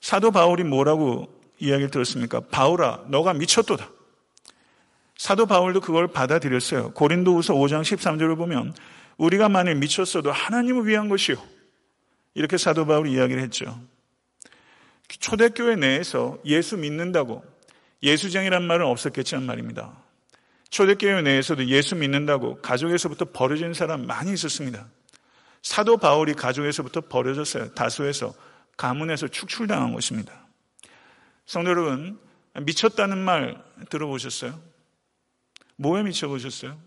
사도 0.00 0.30
바울이 0.30 0.64
뭐라고 0.64 1.28
이야기를 1.58 1.90
들었습니까? 1.90 2.40
바울아, 2.40 3.04
너가 3.08 3.34
미쳤도다. 3.34 3.90
사도 5.16 5.44
바울도 5.44 5.82
그걸 5.82 6.08
받아들였어요. 6.08 6.92
고린도후서 6.92 7.54
5장 7.54 7.82
13절을 7.82 8.36
보면 8.38 8.74
우리가 9.18 9.50
만일 9.50 9.74
미쳤어도 9.74 10.32
하나님을 10.32 10.86
위한 10.86 11.10
것이요. 11.10 11.36
이렇게 12.32 12.56
사도 12.56 12.86
바울이 12.86 13.12
이야기를 13.12 13.42
했죠. 13.42 13.78
초대교회 15.08 15.76
내에서 15.76 16.38
예수 16.46 16.78
믿는다고 16.78 17.44
예수쟁이란 18.02 18.62
말은 18.62 18.86
없었겠지만 18.86 19.44
말입니다. 19.44 19.92
초대교회 20.70 21.20
내에서도 21.22 21.66
예수 21.66 21.96
믿는다고 21.96 22.56
가족에서부터 22.62 23.26
버려진 23.26 23.74
사람 23.74 24.06
많이 24.06 24.32
있었습니다. 24.32 24.86
사도 25.62 25.98
바울이 25.98 26.32
가족에서부터 26.32 27.02
버려졌어요. 27.02 27.74
다수에서 27.74 28.32
가문에서 28.80 29.28
축출당한 29.28 29.92
것입니다. 29.92 30.46
성도 31.44 31.68
여러분, 31.68 32.18
미쳤다는 32.58 33.18
말 33.18 33.62
들어보셨어요? 33.90 34.58
뭐에 35.76 36.02
미쳐보셨어요? 36.02 36.80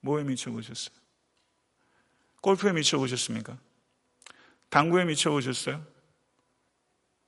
뭐에 0.00 0.24
미쳐보셨어요? 0.24 0.94
골프에 2.42 2.72
미쳐보셨습니까? 2.72 3.56
당구에 4.68 5.06
미쳐보셨어요? 5.06 5.82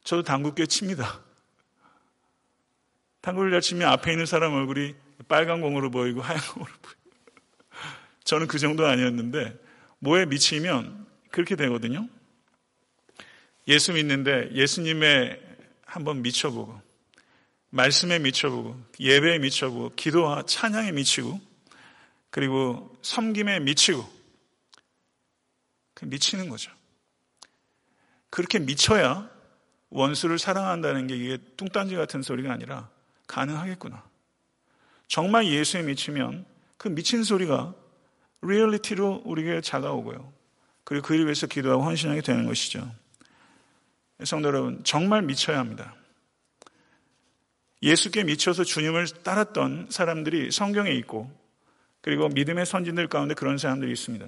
저도 0.05 0.23
당구 0.23 0.55
꽤 0.55 0.67
칩니다. 0.67 1.23
당구를 3.23 3.53
잘 3.53 3.63
치면 3.63 3.89
앞에 3.89 4.13
있는 4.13 4.27
사람 4.27 4.53
얼굴이 4.53 4.95
빨간 5.29 5.63
공으로 5.63 5.91
보이고 5.91 6.21
하얀 6.21 6.43
공으로 6.53 6.71
보이고. 6.83 7.01
저는 8.23 8.49
그 8.49 8.59
정도 8.59 8.85
아니었는데, 8.85 9.59
뭐에 10.01 10.27
미치면 10.27 11.07
그렇게 11.31 11.57
되거든요. 11.57 12.07
예수 13.69 13.93
믿는데 13.93 14.51
예수님의 14.53 15.41
한번 15.85 16.23
미쳐보고, 16.23 16.81
말씀에 17.71 18.19
미쳐보고, 18.19 18.81
예배에 19.01 19.39
미쳐보고, 19.39 19.93
기도와 19.97 20.43
찬양에 20.43 20.93
미치고, 20.93 21.41
그리고 22.31 22.97
섬김에 23.03 23.61
미치고, 23.61 24.17
그 25.95 26.05
미치는 26.05 26.49
거죠. 26.49 26.71
그렇게 28.31 28.59
미쳐야 28.59 29.31
원수를 29.89 30.39
사랑한다는 30.39 31.07
게 31.07 31.17
이게 31.17 31.39
뚱딴지 31.57 31.97
같은 31.97 32.23
소리가 32.23 32.53
아니라 32.53 32.91
가능하겠구나. 33.27 34.05
정말 35.09 35.47
예수에 35.47 35.83
미치면 35.83 36.45
그 36.77 36.89
미친 36.89 37.25
소리가 37.25 37.75
리얼리티로 38.43 39.23
우리에게 39.25 39.61
다가오고요. 39.63 40.33
그리고 40.85 41.07
그를 41.07 41.25
위해서 41.25 41.47
기도하고 41.47 41.83
헌신하게 41.85 42.21
되는 42.21 42.45
것이죠. 42.45 42.89
성도 44.25 44.49
여러분, 44.49 44.83
정말 44.85 45.23
미쳐야 45.23 45.59
합니다. 45.59 45.95
예수께 47.83 48.25
미쳐서 48.25 48.65
주님을 48.65 49.07
따랐던 49.23 49.89
사람들이 49.91 50.51
성경에 50.51 50.91
있고, 50.93 51.31
그리고 52.01 52.29
믿음의 52.29 52.67
선진들 52.67 53.09
가운데 53.09 53.35
그런 53.35 53.59
사람들이 53.59 53.93
있습니다. 53.93 54.27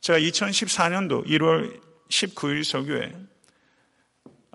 제가 0.00 0.18
2014년도 0.18 1.26
1월 1.26 1.80
19일 2.08 2.64
설교에 2.64 3.14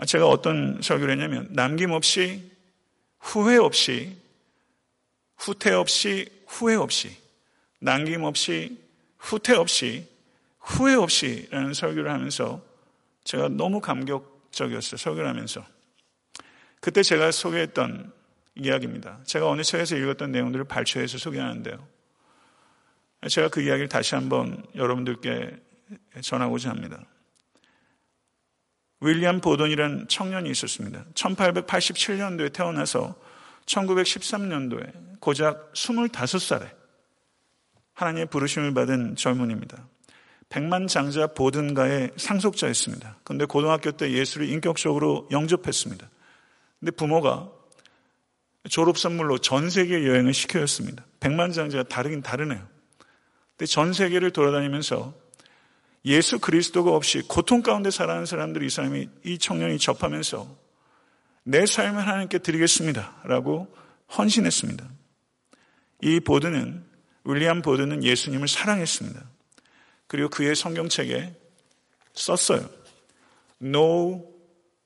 제가 0.06 0.28
어떤 0.28 0.82
설교를 0.82 1.14
했냐면 1.14 1.48
남김없이 1.52 2.52
후회 3.20 3.58
없이 3.58 4.18
후퇴 5.38 5.72
없이 5.72 6.28
후회 6.48 6.75
없이 6.75 7.16
남김없이 7.80 8.78
후퇴 9.18 9.54
없이 9.54 10.08
후회 10.60 10.96
없이라는 10.96 11.74
설교를 11.74 12.12
하면서 12.12 12.62
제가 13.24 13.48
너무 13.50 13.80
감격 13.80 14.35
적이었어요. 14.55 14.97
설교를 14.97 15.29
하면서. 15.29 15.63
그때 16.79 17.03
제가 17.03 17.31
소개했던 17.31 18.12
이야기입니다. 18.55 19.19
제가 19.25 19.47
어느 19.47 19.62
책에서 19.62 19.95
읽었던 19.97 20.31
내용들을 20.31 20.65
발췌해서 20.65 21.17
소개하는데요. 21.17 21.88
제가 23.29 23.50
그 23.50 23.62
이야기를 23.62 23.89
다시 23.89 24.15
한번 24.15 24.63
여러분들께 24.75 25.57
전하고자 26.21 26.69
합니다. 26.69 27.05
윌리엄 29.01 29.41
보돈이라는 29.41 30.07
청년이 30.07 30.50
있었습니다. 30.51 31.05
1887년도에 31.13 32.53
태어나서 32.53 33.15
1913년도에 33.65 35.19
고작 35.19 35.74
25살에 35.74 36.69
하나님의 37.93 38.27
부르심을 38.27 38.74
받은 38.74 39.15
젊은입니다. 39.15 39.88
백만 40.55 40.88
장자 40.88 41.27
보든가의 41.27 42.12
상속자였습니다. 42.15 43.17
그런데 43.25 43.43
고등학교 43.43 43.91
때 43.91 44.09
예수를 44.13 44.47
인격적으로 44.47 45.27
영접했습니다. 45.29 46.09
근데 46.79 46.91
부모가 46.91 47.51
졸업 48.69 48.97
선물로 48.97 49.39
전 49.39 49.69
세계 49.69 50.07
여행을 50.07 50.33
시켜줬습니다. 50.33 51.05
백만 51.19 51.51
장자가 51.51 51.83
다르긴 51.89 52.21
다르네요. 52.21 52.65
근데 53.57 53.65
전 53.65 53.91
세계를 53.91 54.31
돌아다니면서 54.31 55.13
예수 56.05 56.39
그리스도가 56.39 56.95
없이 56.95 57.21
고통 57.27 57.62
가운데 57.62 57.91
살아가는 57.91 58.25
사람들이 58.25 58.67
이 58.67 58.69
사람이 58.69 59.09
이 59.25 59.38
청년이 59.38 59.77
접하면서 59.77 60.47
내 61.43 61.65
삶을 61.65 62.07
하나님께 62.07 62.38
드리겠습니다. 62.38 63.24
라고 63.25 63.67
헌신했습니다. 64.17 64.89
이 66.03 66.21
보드는 66.21 66.85
윌리엄 67.25 67.62
보드는 67.62 68.05
예수님을 68.05 68.47
사랑했습니다. 68.47 69.35
그리고 70.07 70.29
그의 70.29 70.55
성경책에 70.55 71.33
썼어요. 72.13 72.69
No 73.62 74.33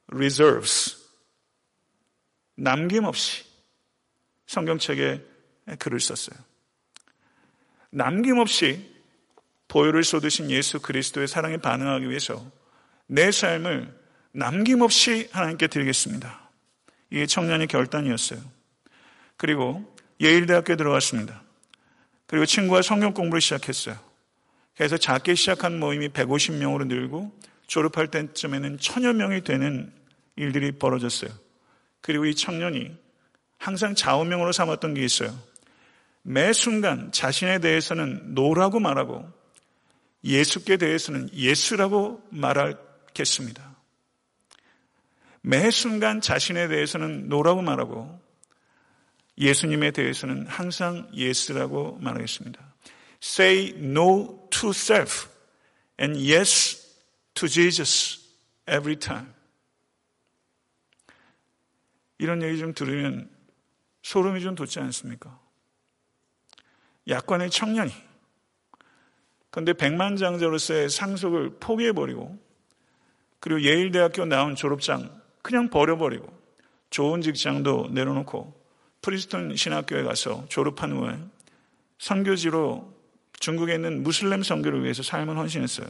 reserves. 0.07 0.97
남김없이 2.55 3.43
성경책에 4.47 5.25
글을 5.77 5.99
썼어요. 5.99 6.38
남김없이 7.91 8.95
보혈을 9.67 10.03
쏟으신 10.03 10.49
예수 10.51 10.79
그리스도의 10.79 11.27
사랑에 11.27 11.57
반응하기 11.57 12.09
위해서 12.09 12.51
내 13.07 13.31
삶을 13.31 13.97
남김없이 14.31 15.29
하나님께 15.31 15.67
드리겠습니다. 15.67 16.49
이게 17.11 17.25
청년의 17.25 17.67
결단이었어요. 17.67 18.39
그리고 19.38 19.95
예일대학교에 20.21 20.75
들어갔습니다. 20.75 21.43
그리고 22.27 22.45
친구와 22.45 22.82
성경 22.82 23.13
공부를 23.13 23.41
시작했어요. 23.41 24.09
그래서 24.80 24.96
작게 24.96 25.36
시작한 25.36 25.78
모임이 25.78 26.08
150명으로 26.08 26.88
늘고 26.88 27.38
졸업할 27.68 28.08
때쯤에는 28.12 28.78
천여 28.78 29.12
명이 29.12 29.44
되는 29.44 29.92
일들이 30.38 30.72
벌어졌어요. 30.72 31.30
그리고 32.00 32.24
이 32.24 32.34
청년이 32.34 32.96
항상 33.58 33.94
좌우명으로 33.94 34.54
삼았던 34.54 34.94
게 34.94 35.04
있어요. 35.04 35.38
매 36.22 36.54
순간 36.54 37.12
자신에 37.12 37.60
대해서는 37.60 38.36
노라고 38.36 38.80
말하고 38.80 39.30
예수께 40.24 40.78
대해서는 40.78 41.30
yes라고 41.34 42.23
말하겠습니다. 42.30 43.76
매 45.42 45.72
순간 45.72 46.22
자신에 46.22 46.70
대해서는 46.70 47.28
no라고 47.28 47.62
말하고 47.62 48.18
예수님에 49.38 49.92
대해서는 49.92 50.48
항상 50.48 51.10
yes라고 51.13 51.97
말하겠습니다. 52.00 52.70
Say 53.22 53.74
no 53.76 54.48
to 54.60 54.69
self 54.69 55.30
and 56.00 56.19
yes 56.19 56.95
to 57.34 57.48
Jesus 57.48 58.19
every 58.67 58.98
time. 58.98 59.34
이런 62.17 62.41
얘기 62.43 62.60
좀 62.60 62.74
들으면 62.74 63.30
소름이 64.02 64.41
좀 64.41 64.56
돋지 64.56 64.80
않습니까? 64.80 65.39
약관의 67.08 67.50
청년이 67.50 67.91
그런데 69.50 69.74
백만장자로서의 69.74 70.89
상속을 70.89 71.60
포기해버리고 71.60 72.38
그리고 73.39 73.62
예일대학교 73.62 74.26
나온 74.26 74.56
졸업장 74.56 75.22
그냥 75.41 75.69
버려버리고 75.69 76.28
좋은 76.89 77.22
직장도 77.22 77.89
내려놓고 77.91 78.54
프리스톤 79.02 79.56
신학교에 79.56 80.04
가서 80.04 80.45
졸업한 80.50 80.91
후에 80.91 81.17
선교지로 82.00 82.98
중국에 83.39 83.75
있는 83.75 84.04
무슬림 84.04 84.43
선교를 84.43 84.84
위해서 84.84 85.02
삶을 85.04 85.38
헌신했어요. 85.38 85.88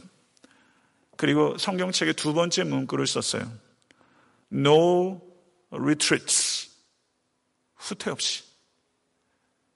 그리고 1.16 1.58
성경책에 1.58 2.14
두 2.14 2.32
번째 2.32 2.64
문구를 2.64 3.06
썼어요. 3.06 3.50
No 4.52 5.20
retreats. 5.70 6.70
후퇴 7.76 8.10
없이. 8.10 8.44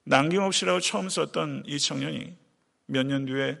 남김없이라고 0.05 0.79
처음 0.79 1.09
썼던 1.09 1.63
이 1.67 1.79
청년이 1.79 2.35
몇 2.87 3.05
년 3.05 3.25
뒤에 3.25 3.57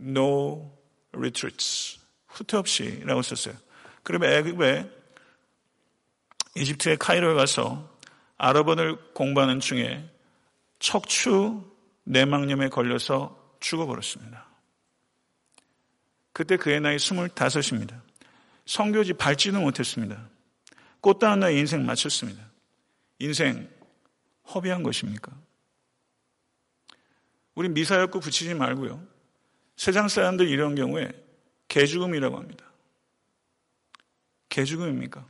no 0.00 0.70
retreats. 1.12 1.98
후퇴 2.28 2.56
없이라고 2.56 3.22
썼어요. 3.22 3.54
그러면 4.02 4.32
애굽에 4.32 4.90
이집트의 6.56 6.96
카이로에 6.98 7.34
가서 7.34 7.96
아랍어를 8.38 9.12
공부하는 9.12 9.60
중에 9.60 10.08
척추 10.78 11.62
내막염에 12.04 12.68
걸려서 12.68 13.45
죽어버렸습니다. 13.60 14.46
그때 16.32 16.56
그의 16.56 16.80
나이 16.80 16.96
25입니다. 16.96 18.00
성교지 18.66 19.14
밟지도 19.14 19.60
못했습니다. 19.60 20.28
꽃다운 21.00 21.40
나이 21.40 21.58
인생 21.58 21.86
마쳤습니다. 21.86 22.44
인생 23.18 23.68
허비한 24.54 24.82
것입니까? 24.82 25.32
우리 27.54 27.68
미사였고 27.68 28.20
붙이지 28.20 28.54
말고요. 28.54 29.02
세상 29.76 30.08
사람들 30.08 30.48
이런 30.48 30.74
경우에 30.74 31.10
개죽음이라고 31.68 32.36
합니다. 32.36 32.66
개죽음입니까? 34.48 35.26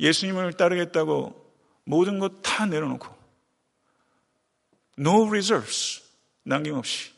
예수님을 0.00 0.52
따르겠다고 0.54 1.52
모든 1.84 2.18
것 2.18 2.42
다 2.58 2.66
내려놓고 2.66 3.17
no 4.98 5.26
reserves 5.26 6.02
남김없이 6.44 7.12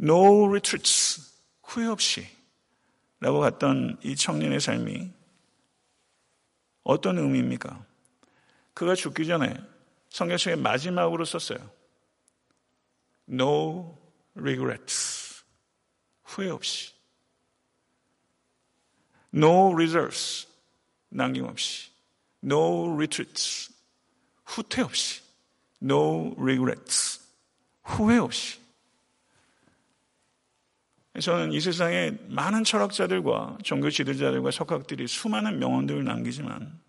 no 0.00 0.48
retreats 0.48 1.32
후회 1.62 1.86
없이 1.86 2.26
라고 3.20 3.40
갔던 3.40 3.98
이 4.02 4.16
청년의 4.16 4.60
삶이 4.60 5.12
어떤 6.82 7.18
의미입니까? 7.18 7.84
그가 8.74 8.94
죽기 8.94 9.26
전에 9.26 9.54
성경책의 10.08 10.56
마지막으로 10.58 11.24
썼어요. 11.24 11.70
No 13.28 13.96
regrets. 14.34 15.44
후회 16.24 16.50
없이. 16.50 16.92
No 19.32 19.72
reserves. 19.72 20.48
남김없이. 21.08 21.90
No 22.42 22.92
retreats. 22.94 23.72
후퇴 24.44 24.82
없이. 24.82 25.20
No 25.82 26.34
regrets. 26.38 27.20
후회 27.82 28.18
없이. 28.18 28.62
저는 31.20 31.52
이 31.52 31.60
세상에 31.60 32.12
많은 32.28 32.64
철학자들과 32.64 33.58
종교 33.62 33.90
지도자들과 33.90 34.50
석학들이 34.50 35.06
수많은 35.06 35.58
명언들을 35.58 36.04
남기지만 36.04 36.80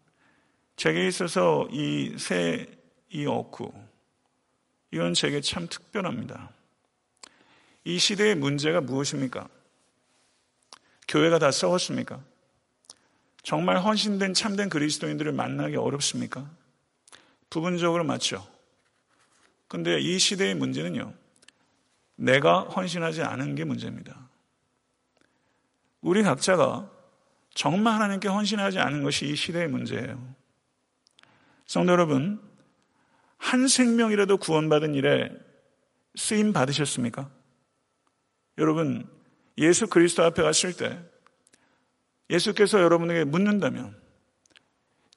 제게 0.77 1.07
있어서 1.07 1.67
이 1.71 2.15
세, 2.17 2.67
이 3.09 3.25
어쿠, 3.25 3.73
이건 4.91 5.13
제게 5.13 5.41
참 5.41 5.67
특별합니다. 5.67 6.51
이 7.83 7.97
시대의 7.97 8.35
문제가 8.35 8.79
무엇입니까? 8.79 9.49
교회가 11.07 11.39
다 11.39 11.51
썩었습니까? 11.51 12.21
정말 13.43 13.77
헌신된 13.81 14.33
참된 14.33 14.69
그리스도인들을 14.69 15.33
만나기 15.33 15.75
어렵습니까? 15.75 16.49
부분적으로 17.49 18.05
맞죠. 18.05 18.52
근데 19.73 19.99
이 19.99 20.19
시대의 20.19 20.53
문제는요. 20.53 21.15
내가 22.15 22.59
헌신하지 22.59 23.23
않은 23.23 23.55
게 23.55 23.63
문제입니다. 23.63 24.29
우리 25.99 26.21
각자가 26.21 26.91
정말 27.55 27.95
하나님께 27.95 28.27
헌신하지 28.27 28.77
않은 28.77 29.01
것이 29.01 29.25
이 29.25 29.35
시대의 29.35 29.69
문제예요. 29.69 30.35
성도 31.65 31.91
여러분, 31.91 32.39
한 33.39 33.67
생명이라도 33.67 34.37
구원받은 34.37 34.93
일에 34.93 35.31
쓰임 36.15 36.53
받으셨습니까? 36.53 37.31
여러분, 38.59 39.09
예수 39.57 39.87
그리스도 39.87 40.23
앞에 40.23 40.43
갔을 40.43 40.77
때 40.77 41.03
예수께서 42.29 42.79
여러분에게 42.79 43.23
묻는다면 43.23 43.99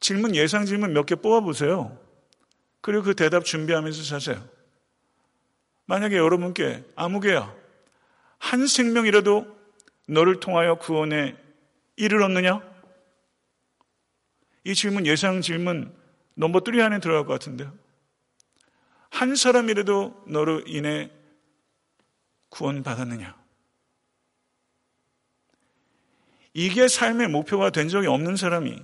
질문, 0.01 0.35
예상 0.35 0.65
질문 0.65 0.95
몇 0.95 1.05
개 1.05 1.15
뽑아보세요. 1.15 2.06
그리고 2.81 3.03
그 3.03 3.15
대답 3.15 3.45
준비하면서 3.45 4.03
사세요. 4.03 4.49
만약에 5.87 6.17
여러분께 6.17 6.85
아무개야, 6.95 7.55
한 8.39 8.67
생명이라도 8.67 9.57
너를 10.09 10.41
통하여 10.41 10.77
구원에 10.77 11.37
이르렀느냐? 11.97 12.61
이 14.65 14.75
질문, 14.75 15.07
예상 15.07 15.41
질문 15.41 15.95
넘버 16.35 16.63
3 16.65 16.81
안에 16.81 17.01
들어갈 17.01 17.25
것 17.25 17.33
같은데요. 17.33 17.73
한 19.11 19.35
사람이라도 19.35 20.25
너로 20.29 20.63
인해 20.67 21.11
구원받았느냐? 22.51 23.37
이게 26.53 26.89
삶의 26.89 27.29
목표가 27.29 27.71
된 27.71 27.89
적이 27.89 28.09
없는 28.09 28.37
사람이 28.37 28.83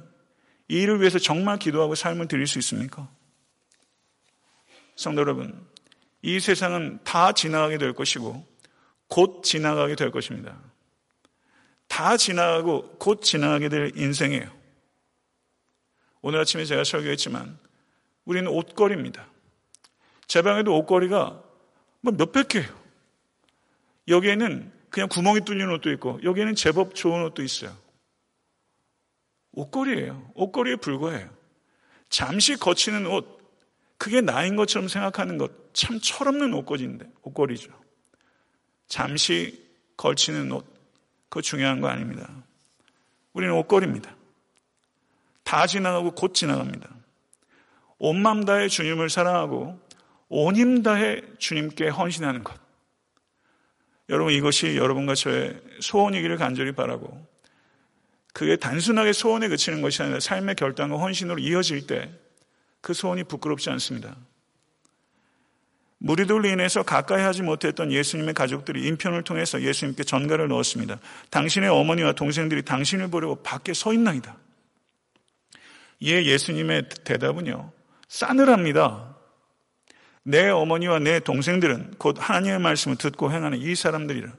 이 0.68 0.74
일을 0.74 1.00
위해서 1.00 1.18
정말 1.18 1.58
기도하고 1.58 1.94
삶을 1.94 2.28
드릴 2.28 2.46
수 2.46 2.58
있습니까? 2.58 3.10
성도 5.02 5.20
여러분, 5.20 5.66
이 6.22 6.38
세상은 6.38 7.00
다 7.02 7.32
지나가게 7.32 7.76
될 7.76 7.92
것이고 7.92 8.46
곧 9.08 9.42
지나가게 9.42 9.96
될 9.96 10.12
것입니다. 10.12 10.56
다 11.88 12.16
지나가고 12.16 12.98
곧 12.98 13.20
지나가게 13.20 13.68
될 13.68 13.92
인생이에요. 13.96 14.48
오늘 16.20 16.40
아침에 16.40 16.64
제가 16.64 16.84
설교했지만 16.84 17.58
우리는 18.24 18.48
옷걸이입니다. 18.48 19.26
제 20.28 20.40
방에도 20.40 20.78
옷걸이가 20.78 21.42
뭐 22.00 22.12
몇백 22.16 22.48
개예요. 22.48 22.68
여기에는 24.06 24.72
그냥 24.88 25.08
구멍이 25.08 25.40
뚫린 25.40 25.68
옷도 25.70 25.90
있고 25.92 26.20
여기에는 26.22 26.54
제법 26.54 26.94
좋은 26.94 27.24
옷도 27.24 27.42
있어요. 27.42 27.76
옷걸이에요. 29.50 30.30
옷걸이에 30.34 30.76
불과해요. 30.76 31.28
잠시 32.08 32.56
거치는 32.56 33.06
옷, 33.06 33.41
그게 34.02 34.20
나인 34.20 34.56
것처럼 34.56 34.88
생각하는 34.88 35.38
것 35.38 35.62
참 35.72 35.98
철없는 36.00 36.52
옷걸이인데 36.54 37.06
옷걸이죠. 37.22 37.70
잠시 38.86 39.70
걸치는 39.96 40.52
옷, 40.52 40.66
그거 41.28 41.40
중요한 41.40 41.80
거 41.80 41.88
아닙니다. 41.88 42.28
우리는 43.32 43.54
옷걸이입니다. 43.54 44.14
다 45.44 45.66
지나가고 45.66 46.12
곧 46.12 46.34
지나갑니다. 46.34 46.88
온맘 47.98 48.44
다해 48.44 48.68
주님을 48.68 49.08
사랑하고 49.08 49.80
온힘 50.28 50.82
다해 50.82 51.22
주님께 51.38 51.88
헌신하는 51.88 52.44
것. 52.44 52.60
여러분 54.08 54.32
이것이 54.34 54.76
여러분과 54.76 55.14
저의 55.14 55.58
소원이기를 55.80 56.36
간절히 56.36 56.72
바라고 56.72 57.26
그게 58.34 58.56
단순하게 58.56 59.12
소원에 59.12 59.48
그치는 59.48 59.80
것이 59.80 60.02
아니라 60.02 60.20
삶의 60.20 60.56
결단과 60.56 60.98
헌신으로 60.98 61.38
이어질 61.38 61.86
때 61.86 62.10
그 62.82 62.92
소원이 62.92 63.24
부끄럽지 63.24 63.70
않습니다. 63.70 64.14
무리들로 65.98 66.48
인해서 66.48 66.82
가까이 66.82 67.22
하지 67.22 67.42
못했던 67.42 67.92
예수님의 67.92 68.34
가족들이 68.34 68.86
인편을 68.88 69.22
통해서 69.22 69.62
예수님께 69.62 70.02
전가를 70.02 70.48
넣었습니다. 70.48 70.98
당신의 71.30 71.70
어머니와 71.70 72.12
동생들이 72.12 72.62
당신을 72.62 73.08
보려고 73.08 73.36
밖에 73.36 73.72
서 73.72 73.94
있나이다. 73.94 74.36
이에 76.00 76.24
예수님의 76.24 76.88
대답은요, 77.04 77.70
싸늘합니다. 78.08 79.16
내 80.24 80.48
어머니와 80.48 80.98
내 80.98 81.20
동생들은 81.20 81.94
곧 81.98 82.16
하나님의 82.18 82.58
말씀을 82.58 82.96
듣고 82.96 83.30
행하는 83.30 83.58
이 83.58 83.74
사람들이라. 83.76 84.32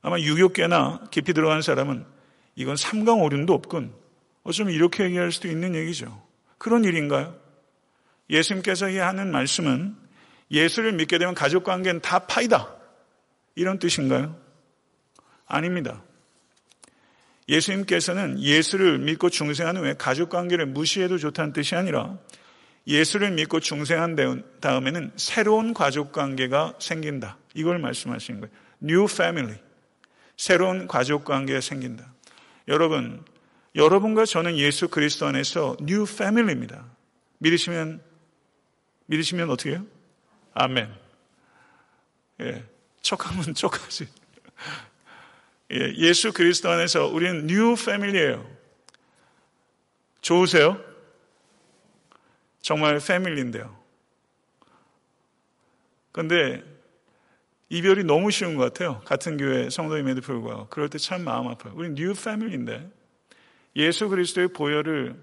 아마 0.00 0.18
유교계나 0.18 1.08
깊이 1.10 1.34
들어간 1.34 1.60
사람은 1.60 2.06
이건 2.54 2.76
삼강오륜도 2.76 3.52
없군. 3.52 3.94
어쩌면 4.44 4.72
이렇게 4.72 5.04
얘기할 5.04 5.30
수도 5.30 5.48
있는 5.48 5.74
얘기죠. 5.74 6.31
그런 6.62 6.84
일인가요? 6.84 7.36
예수님께서 8.30 8.88
이 8.88 8.96
하는 8.96 9.32
말씀은 9.32 9.96
예수를 10.52 10.92
믿게 10.92 11.18
되면 11.18 11.34
가족 11.34 11.64
관계는 11.64 12.00
다 12.02 12.20
파이다. 12.20 12.72
이런 13.56 13.80
뜻인가요? 13.80 14.38
아닙니다. 15.44 16.04
예수님께서는 17.48 18.38
예수를 18.38 19.00
믿고 19.00 19.28
중생한 19.28 19.76
후에 19.76 19.94
가족 19.94 20.28
관계를 20.28 20.66
무시해도 20.66 21.18
좋다는 21.18 21.52
뜻이 21.52 21.74
아니라 21.74 22.16
예수를 22.86 23.32
믿고 23.32 23.58
중생한 23.58 24.14
다음에는 24.60 25.10
새로운 25.16 25.74
가족 25.74 26.12
관계가 26.12 26.74
생긴다. 26.78 27.38
이걸 27.54 27.80
말씀하시는 27.80 28.40
거예요. 28.40 28.54
New 28.84 29.06
family. 29.10 29.58
새로운 30.36 30.86
가족 30.86 31.24
관계가 31.24 31.60
생긴다. 31.60 32.06
여러분, 32.68 33.24
여러분과 33.74 34.24
저는 34.26 34.58
예수 34.58 34.88
그리스도 34.88 35.26
안에서 35.26 35.76
New 35.80 36.02
family입니다. 36.02 36.84
믿으시면, 37.38 38.02
믿으시면 39.06 39.50
어떻게 39.50 39.70
해요? 39.70 39.86
아멘. 40.54 40.92
예, 42.40 42.64
척하면 43.00 43.54
척하지. 43.54 44.08
예, 45.72 45.94
예수 45.96 46.32
그리스도 46.32 46.70
안에서 46.70 47.06
우리는 47.06 47.46
new 47.46 47.74
family예요. 47.74 48.48
좋으세요? 50.20 50.78
정말 52.60 53.00
family인데요. 53.00 53.76
근데 56.12 56.62
이별이 57.70 58.04
너무 58.04 58.30
쉬운 58.30 58.56
것 58.56 58.64
같아요. 58.64 59.00
같은 59.00 59.38
교회 59.38 59.70
성도임에도 59.70 60.20
불구하고. 60.20 60.68
그럴 60.68 60.90
때 60.90 60.98
참 60.98 61.24
마음 61.24 61.48
아파요. 61.48 61.72
우리 61.74 61.88
new 61.90 62.12
family인데 62.14 62.88
예수 63.76 64.08
그리스도의 64.08 64.48
보혈을 64.48 65.16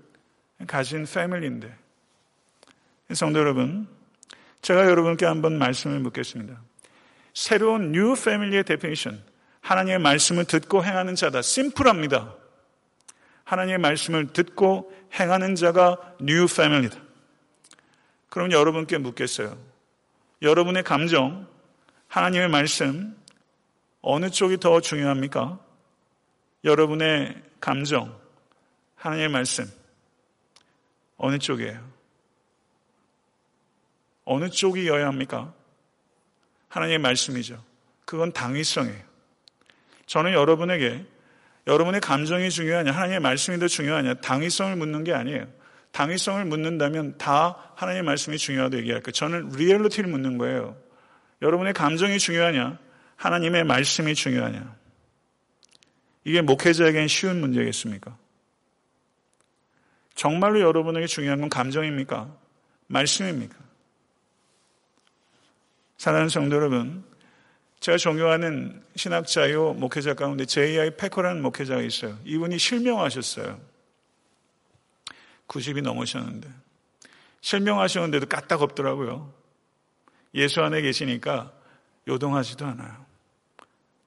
가진 0.67 1.05
family인데 1.05 1.73
성도 3.13 3.39
여러분 3.39 3.87
제가 4.61 4.85
여러분께 4.85 5.25
한번 5.25 5.57
말씀을 5.57 5.99
묻겠습니다. 5.99 6.61
새로운 7.33 7.91
new 7.91 8.15
family의 8.15 8.63
definition. 8.65 9.23
하나님의 9.61 9.99
말씀을 9.99 10.45
듣고 10.45 10.83
행하는 10.83 11.15
자다. 11.15 11.41
심플합니다. 11.41 12.35
하나님의 13.43 13.77
말씀을 13.79 14.27
듣고 14.27 14.93
행하는 15.19 15.55
자가 15.55 16.15
new 16.19 16.47
family다. 16.47 16.99
그럼 18.29 18.51
여러분께 18.51 18.97
묻겠어요. 18.97 19.57
여러분의 20.41 20.83
감정, 20.83 21.47
하나님의 22.07 22.49
말씀, 22.49 23.15
어느 24.01 24.29
쪽이 24.29 24.57
더 24.57 24.81
중요합니까? 24.81 25.59
여러분의 26.63 27.41
감정, 27.59 28.17
하나님의 28.99 29.29
말씀, 29.29 29.65
어느 31.17 31.39
쪽이에요? 31.39 31.79
어느 34.25 34.49
쪽이어야 34.49 35.07
합니까? 35.07 35.53
하나님의 36.67 36.99
말씀이죠. 36.99 37.63
그건 38.05 38.31
당위성이에요. 38.31 39.09
저는 40.05 40.33
여러분에게 40.33 41.05
여러분의 41.65 42.01
감정이 42.01 42.49
중요하냐, 42.49 42.91
하나님의 42.91 43.21
말씀이 43.21 43.57
더 43.57 43.67
중요하냐, 43.67 44.15
당위성을 44.15 44.75
묻는 44.75 45.03
게 45.03 45.13
아니에요. 45.13 45.47
당위성을 45.91 46.43
묻는다면 46.45 47.17
다 47.17 47.73
하나님의 47.75 48.03
말씀이 48.03 48.37
중요하다고 48.37 48.77
얘기할 48.81 49.01
거예요. 49.01 49.13
저는 49.13 49.49
리얼리티를 49.49 50.09
묻는 50.09 50.37
거예요. 50.37 50.77
여러분의 51.41 51.73
감정이 51.73 52.19
중요하냐, 52.19 52.77
하나님의 53.15 53.63
말씀이 53.63 54.13
중요하냐. 54.13 54.75
이게 56.25 56.41
목회자에겐 56.41 57.07
쉬운 57.07 57.39
문제겠습니까? 57.39 58.17
정말로 60.19 60.59
여러분에게 60.59 61.07
중요한 61.07 61.39
건 61.39 61.49
감정입니까? 61.49 62.29
말씀입니까? 62.87 63.55
사랑하는 65.97 66.27
성도 66.27 66.57
여러분, 66.57 67.05
제가 67.79 67.97
존경하는 67.97 68.83
신학자요 68.97 69.75
목회자 69.75 70.15
가운데 70.15 70.43
J.I. 70.43 70.97
패커라는 70.97 71.41
목회자가 71.41 71.81
있어요. 71.83 72.19
이분이 72.25 72.59
실명하셨어요. 72.59 73.61
90이 75.47 75.83
넘으셨는데. 75.83 76.49
실명하셨는데도 77.39 78.25
까딱 78.25 78.61
없더라고요. 78.61 79.33
예수 80.35 80.61
안에 80.61 80.81
계시니까 80.81 81.53
요동하지도 82.09 82.65
않아요. 82.65 83.05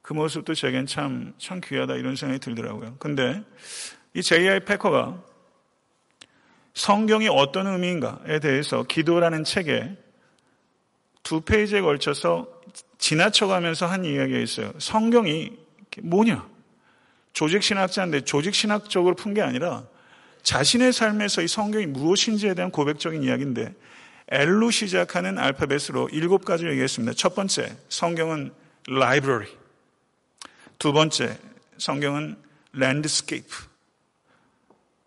그 0.02 0.12
모습도 0.12 0.52
제겐 0.52 0.84
참, 0.84 1.32
참 1.38 1.62
귀하다 1.64 1.94
이런 1.94 2.16
생각이 2.16 2.38
들더라고요. 2.38 2.96
근데 2.98 3.42
이 4.12 4.20
J.I. 4.20 4.60
패커가 4.66 5.31
성경이 6.82 7.28
어떤 7.28 7.68
의미인가에 7.68 8.40
대해서 8.40 8.82
기도라는 8.82 9.44
책에 9.44 9.96
두 11.22 11.42
페이지에 11.42 11.80
걸쳐서 11.80 12.48
지나쳐가면서 12.98 13.86
한 13.86 14.04
이야기가 14.04 14.40
있어요. 14.40 14.72
성경이 14.78 15.52
뭐냐? 16.02 16.44
조직신학자인데 17.34 18.22
조직신학적으로 18.22 19.14
푼 19.14 19.32
게 19.32 19.42
아니라 19.42 19.84
자신의 20.42 20.92
삶에서 20.92 21.42
이 21.42 21.46
성경이 21.46 21.86
무엇인지에 21.86 22.54
대한 22.54 22.72
고백적인 22.72 23.22
이야기인데 23.22 23.72
L로 24.26 24.72
시작하는 24.72 25.38
알파벳으로 25.38 26.08
일곱 26.08 26.44
가지를 26.44 26.72
얘기했습니다. 26.72 27.14
첫 27.14 27.36
번째, 27.36 27.76
성경은 27.90 28.52
library. 28.88 29.46
두 30.80 30.92
번째, 30.92 31.38
성경은 31.78 32.34
landscape. 32.74 33.71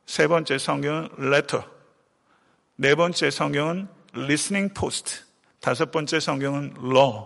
세 0.06 0.28
번째, 0.28 0.58
성경은 0.58 1.10
letter. 1.20 1.66
네 2.76 2.96
번째, 2.96 3.32
성경은 3.32 3.88
listening 4.16 4.74
post. 4.74 5.24
다섯 5.60 5.92
번째, 5.92 6.20
성경은 6.20 6.76
law. 6.84 7.26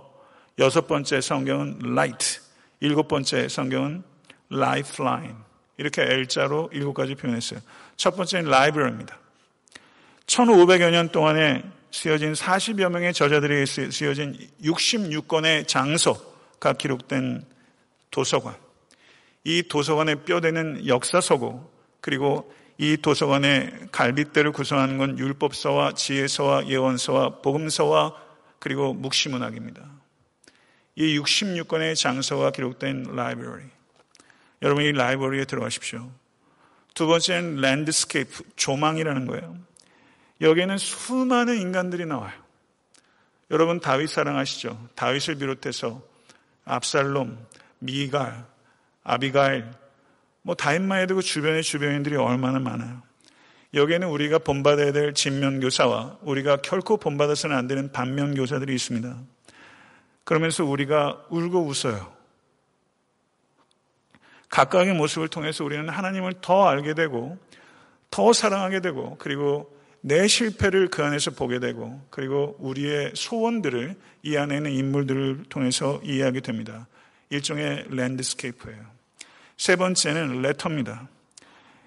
여섯 0.60 0.88
번째, 0.88 1.22
성경은 1.22 1.80
light. 1.84 2.40
일곱 2.80 3.08
번째, 3.08 3.48
성경은 3.48 4.04
lifeline. 4.52 5.36
이렇게 5.78 6.04
L자로 6.04 6.70
일곱 6.74 6.94
가지 6.94 7.16
표현했어요. 7.16 7.60
첫 7.96 8.16
번째는 8.16 8.52
library입니다. 8.52 9.18
1500여 10.26 10.92
년 10.92 11.10
동안에 11.10 11.64
쓰여진 11.92 12.34
40여 12.34 12.90
명의 12.90 13.14
저자들이 13.14 13.66
쓰여진 13.66 14.38
66권의 14.64 15.68
장소가 15.68 16.74
기록된 16.74 17.46
도서관. 18.12 18.56
이 19.44 19.64
도서관의 19.64 20.24
뼈대는 20.26 20.88
역사서고 20.88 21.72
그리고 22.02 22.54
이 22.82 22.96
도서관의 22.96 23.90
갈빗대를 23.92 24.54
구성하는 24.54 24.98
건 24.98 25.20
율법서와 25.20 25.96
지혜서와 25.96 26.68
예언서와 26.68 27.42
복음서와 27.42 28.16
그리고 28.58 28.94
묵시문학입니다. 28.94 29.84
이 30.96 31.20
66권의 31.20 31.98
장소가 31.98 32.52
기록된 32.52 33.04
라이브러리. 33.14 33.66
여러분 34.62 34.86
이 34.86 34.94
library에 34.94 35.44
들어가십시오. 35.44 36.10
두 36.94 37.06
번째는 37.08 37.58
landscape, 37.58 38.44
조망이라는 38.56 39.28
거예요. 39.28 39.58
여기에는 40.40 40.78
수많은 40.78 41.60
인간들이 41.60 42.06
나와요. 42.06 42.34
여러분 43.52 43.82
다윗 43.82 44.10
사랑하시죠? 44.10 44.88
다윗을 44.96 45.36
비롯해서 45.36 46.02
압살롬, 46.64 47.46
미갈, 47.80 48.46
아비가일, 49.04 49.66
뭐 50.42 50.56
다인마에 50.56 51.06
두고 51.06 51.22
주변의 51.22 51.64
주변인들이 51.64 52.16
얼마나 52.16 52.60
많아요. 52.60 53.02
여기에는 53.74 54.08
우리가 54.08 54.40
본받아야 54.40 54.92
될 54.92 55.14
정면교사와 55.14 56.20
우리가 56.22 56.58
결코 56.58 56.98
본받아서는 56.98 57.56
안 57.56 57.68
되는 57.68 57.92
반면교사들이 57.92 58.74
있습니다. 58.74 59.16
그러면서 60.24 60.66
우리가 60.66 61.26
울고 61.30 61.66
웃어요. 61.66 62.12
각각의 64.50 64.94
모습을 64.96 65.28
통해서 65.28 65.64
우리는 65.64 65.88
하나님을 65.88 66.36
더 66.42 66.68
알게 66.68 66.96
되고 66.96 67.38
더 68.10 68.34
사랑하게 68.34 68.80
되고 68.80 69.16
그리고 69.20 69.72
내 70.02 70.28
실패를 70.28 70.88
그 70.88 71.04
안에서 71.04 71.32
보게 71.32 71.60
되고 71.60 72.02
그리고 72.10 72.56
우리의 72.60 73.12
소원들을 73.16 73.96
이 74.24 74.38
안에 74.38 74.58
있는 74.58 74.72
인물들을 74.72 75.46
통해서 75.50 76.00
이해하게 76.04 76.40
됩니다. 76.40 76.88
일종의 77.30 77.86
landscape예요. 77.90 78.99
세 79.60 79.76
번째는 79.76 80.42
letter입니다. 80.42 81.10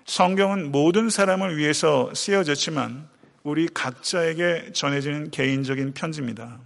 성경은 0.05 0.73
모든 0.73 1.09
사람을 1.09 1.57
위해서 1.57 2.13
쓰여졌지만 2.15 3.09
우리 3.45 3.67
각자에게 3.67 4.73
전해지는 4.75 5.31
개인적인 5.31 5.95
편지입니다. 5.95 6.61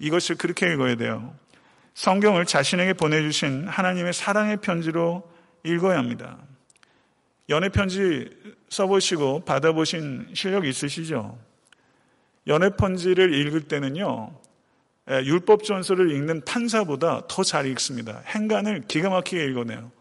이것을 0.00 0.34
그렇게 0.34 0.72
읽어야 0.72 0.96
돼요. 0.96 1.36
성경을 1.94 2.46
자신에게 2.46 2.94
보내주신 2.94 3.68
하나님의 3.68 4.12
사랑의 4.12 4.56
편지로 4.56 5.22
읽어야 5.62 5.98
합니다. 5.98 6.36
연애 7.48 7.68
편지 7.68 8.28
써보시고 8.70 9.44
받아보신 9.44 10.30
실력 10.34 10.66
있으시죠? 10.66 11.38
연애 12.48 12.70
편지를 12.70 13.34
읽을 13.34 13.68
때는요, 13.68 14.36
율법 15.08 15.62
전서를 15.62 16.10
읽는 16.10 16.44
판사보다 16.44 17.28
더 17.28 17.44
잘 17.44 17.66
읽습니다. 17.66 18.20
행간을 18.26 18.82
기가 18.88 19.10
막히게 19.10 19.44
읽어내요. 19.44 19.92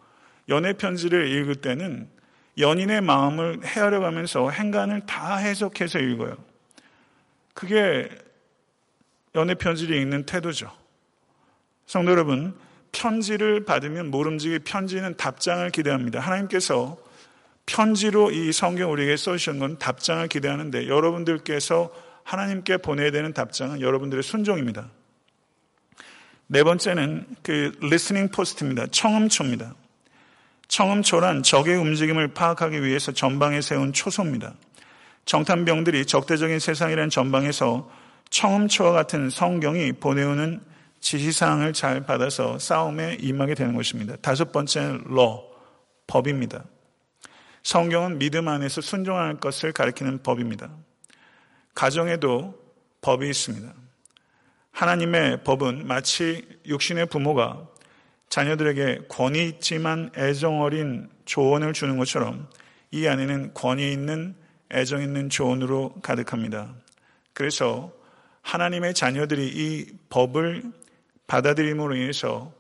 연애 0.50 0.74
편지를 0.74 1.28
읽을 1.28 1.56
때는 1.56 2.10
연인의 2.58 3.02
마음을 3.02 3.62
헤아려 3.64 4.00
가면서 4.00 4.50
행간을 4.50 5.06
다 5.06 5.38
해석해서 5.38 6.00
읽어요. 6.00 6.38
그게 7.54 8.10
연애 9.36 9.56
편지를 9.56 9.98
읽는 9.98 10.26
태도죠. 10.26 10.72
성도 11.86 12.12
여러분, 12.12 12.56
편지를 12.92 13.66
받으면 13.66 14.12
모름지기 14.12 14.60
편지는 14.60 15.18
답장을 15.18 15.68
기대합니다. 15.72 16.20
하나님께서 16.20 16.98
편지로 17.66 18.32
이 18.32 18.52
성경 18.52 18.92
우리에게 18.92 19.18
써주신 19.18 19.60
건 19.60 19.80
답장을 19.80 20.28
기대하는데 20.28 20.88
여러분들께서 20.88 21.94
하나님께 22.24 22.78
보내야 22.78 23.12
되는 23.12 23.34
답장은 23.34 23.82
여러분들의 23.82 24.24
순종입니다. 24.24 24.90
네 26.48 26.64
번째는 26.64 27.26
그 27.42 27.72
listening 27.82 28.32
post입니다. 28.32 28.88
청음초입니다. 28.88 29.74
청음초란 30.68 31.44
적의 31.44 31.76
움직임을 31.76 32.34
파악하기 32.34 32.84
위해서 32.84 33.12
전방에 33.12 33.62
세운 33.62 33.94
초소입니다. 33.94 34.54
정탐병들이 35.26 36.06
적대적인 36.06 36.60
세상이라는 36.60 37.10
전방에서 37.10 37.90
청음초와 38.30 38.92
같은 38.92 39.30
성경이 39.30 39.94
보내오는 39.94 40.62
지시사항을 41.00 41.74
잘 41.74 42.06
받아서 42.06 42.58
싸움에 42.58 43.18
임하게 43.20 43.56
되는 43.56 43.76
것입니다. 43.76 44.16
다섯 44.22 44.52
번째는 44.52 45.06
law, 45.10 45.42
법입니다. 46.08 46.64
성경은 47.62 48.20
믿음 48.20 48.48
안에서 48.48 48.82
순종할 48.82 49.40
것을 49.40 49.72
가리키는 49.72 50.24
법입니다. 50.24 50.70
가정에도 51.76 52.60
법이 53.02 53.30
있습니다. 53.30 53.74
하나님의 54.72 55.44
법은 55.44 55.88
마치 55.88 56.46
육신의 56.66 57.08
부모가 57.08 57.68
자녀들에게 58.34 59.02
권위 59.10 59.48
있지만 59.48 60.10
애정 60.18 60.62
어린 60.62 61.08
조언을 61.26 61.72
주는 61.72 62.00
것처럼 62.00 62.50
이 62.90 63.06
안에는 63.06 63.54
권위 63.54 63.92
있는 63.92 64.34
애정 64.72 65.04
있는 65.04 65.30
조언으로 65.30 65.94
가득합니다. 66.02 66.74
그래서 67.34 67.94
하나님의 68.42 68.96
자녀들이 68.96 69.48
이 69.54 69.86
법을 70.10 70.64
받아들임으로 71.28 71.96
인해서 71.96 72.52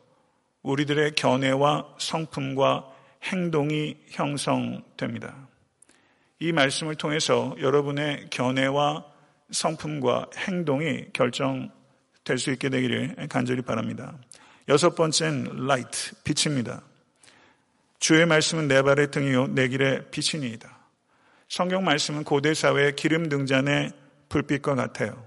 우리들의 0.61 1.15
견해와 1.15 1.95
성품과 1.97 2.87
행동이 3.23 3.97
형성됩니다. 4.09 5.35
이 6.37 6.51
말씀을 6.51 6.93
통해서 6.93 7.55
여러분의 7.59 8.27
견해와 8.29 9.05
성품과 9.49 10.27
행동이 10.37 11.05
결정될 11.13 12.37
수 12.37 12.51
있게 12.51 12.69
되기를 12.69 13.27
간절히 13.27 13.63
바랍니다. 13.63 14.13
여섯 14.69 14.95
번째는 14.95 15.63
light, 15.63 16.11
빛입니다. 16.23 16.81
주의 17.99 18.25
말씀은 18.25 18.67
내 18.67 18.81
발의 18.81 19.11
등이요 19.11 19.47
내 19.47 19.67
길의 19.67 20.05
빛이니이다. 20.11 20.69
성경 21.49 21.83
말씀은 21.83 22.23
고대 22.23 22.53
사회의 22.53 22.95
기름 22.95 23.29
등잔의 23.29 23.91
불빛과 24.29 24.75
같아요. 24.75 25.25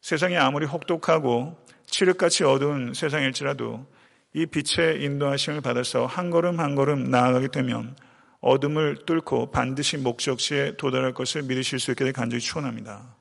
세상이 0.00 0.36
아무리 0.36 0.66
혹독하고 0.66 1.58
칠흑같이 1.86 2.44
어두운 2.44 2.94
세상일지라도 2.94 3.86
이 4.34 4.46
빛의 4.46 5.02
인도하심을 5.02 5.60
받아서 5.60 6.06
한 6.06 6.30
걸음 6.30 6.60
한 6.60 6.74
걸음 6.74 7.10
나아가게 7.10 7.48
되면 7.48 7.96
어둠을 8.40 9.04
뚫고 9.04 9.50
반드시 9.50 9.96
목적지에 9.96 10.76
도달할 10.76 11.12
것을 11.12 11.42
믿으실 11.42 11.80
수 11.80 11.90
있게 11.90 12.04
될 12.04 12.12
간절히 12.12 12.40
축원합니다. 12.40 13.16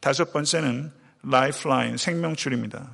다섯 0.00 0.32
번째는 0.32 0.92
라이프라인 1.22 1.96
생명줄입니다. 1.96 2.90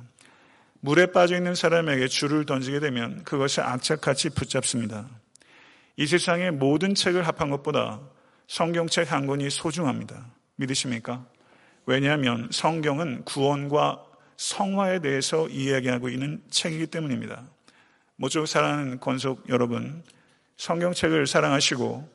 물에 0.85 1.05
빠져 1.13 1.37
있는 1.37 1.55
사람에게 1.55 2.09
줄을 2.09 2.45
던지게 2.45 2.81
되면 2.81 3.23
그것이 3.23 3.61
악착같이 3.61 4.31
붙잡습니다. 4.31 5.07
이 5.95 6.05
세상의 6.05 6.51
모든 6.51 6.93
책을 6.93 7.25
합한 7.25 7.49
것보다 7.51 8.01
성경책 8.47 9.13
한 9.13 9.25
권이 9.25 9.49
소중합니다. 9.49 10.25
믿으십니까? 10.57 11.25
왜냐하면 11.85 12.49
성경은 12.51 13.23
구원과 13.23 14.03
성화에 14.35 14.99
대해서 14.99 15.47
이야기하고 15.47 16.09
있는 16.09 16.43
책이기 16.49 16.87
때문입니다. 16.87 17.47
모쪼록 18.17 18.49
사랑하는 18.49 18.99
권속 18.99 19.47
여러분, 19.47 20.03
성경책을 20.57 21.27
사랑하시고 21.27 22.09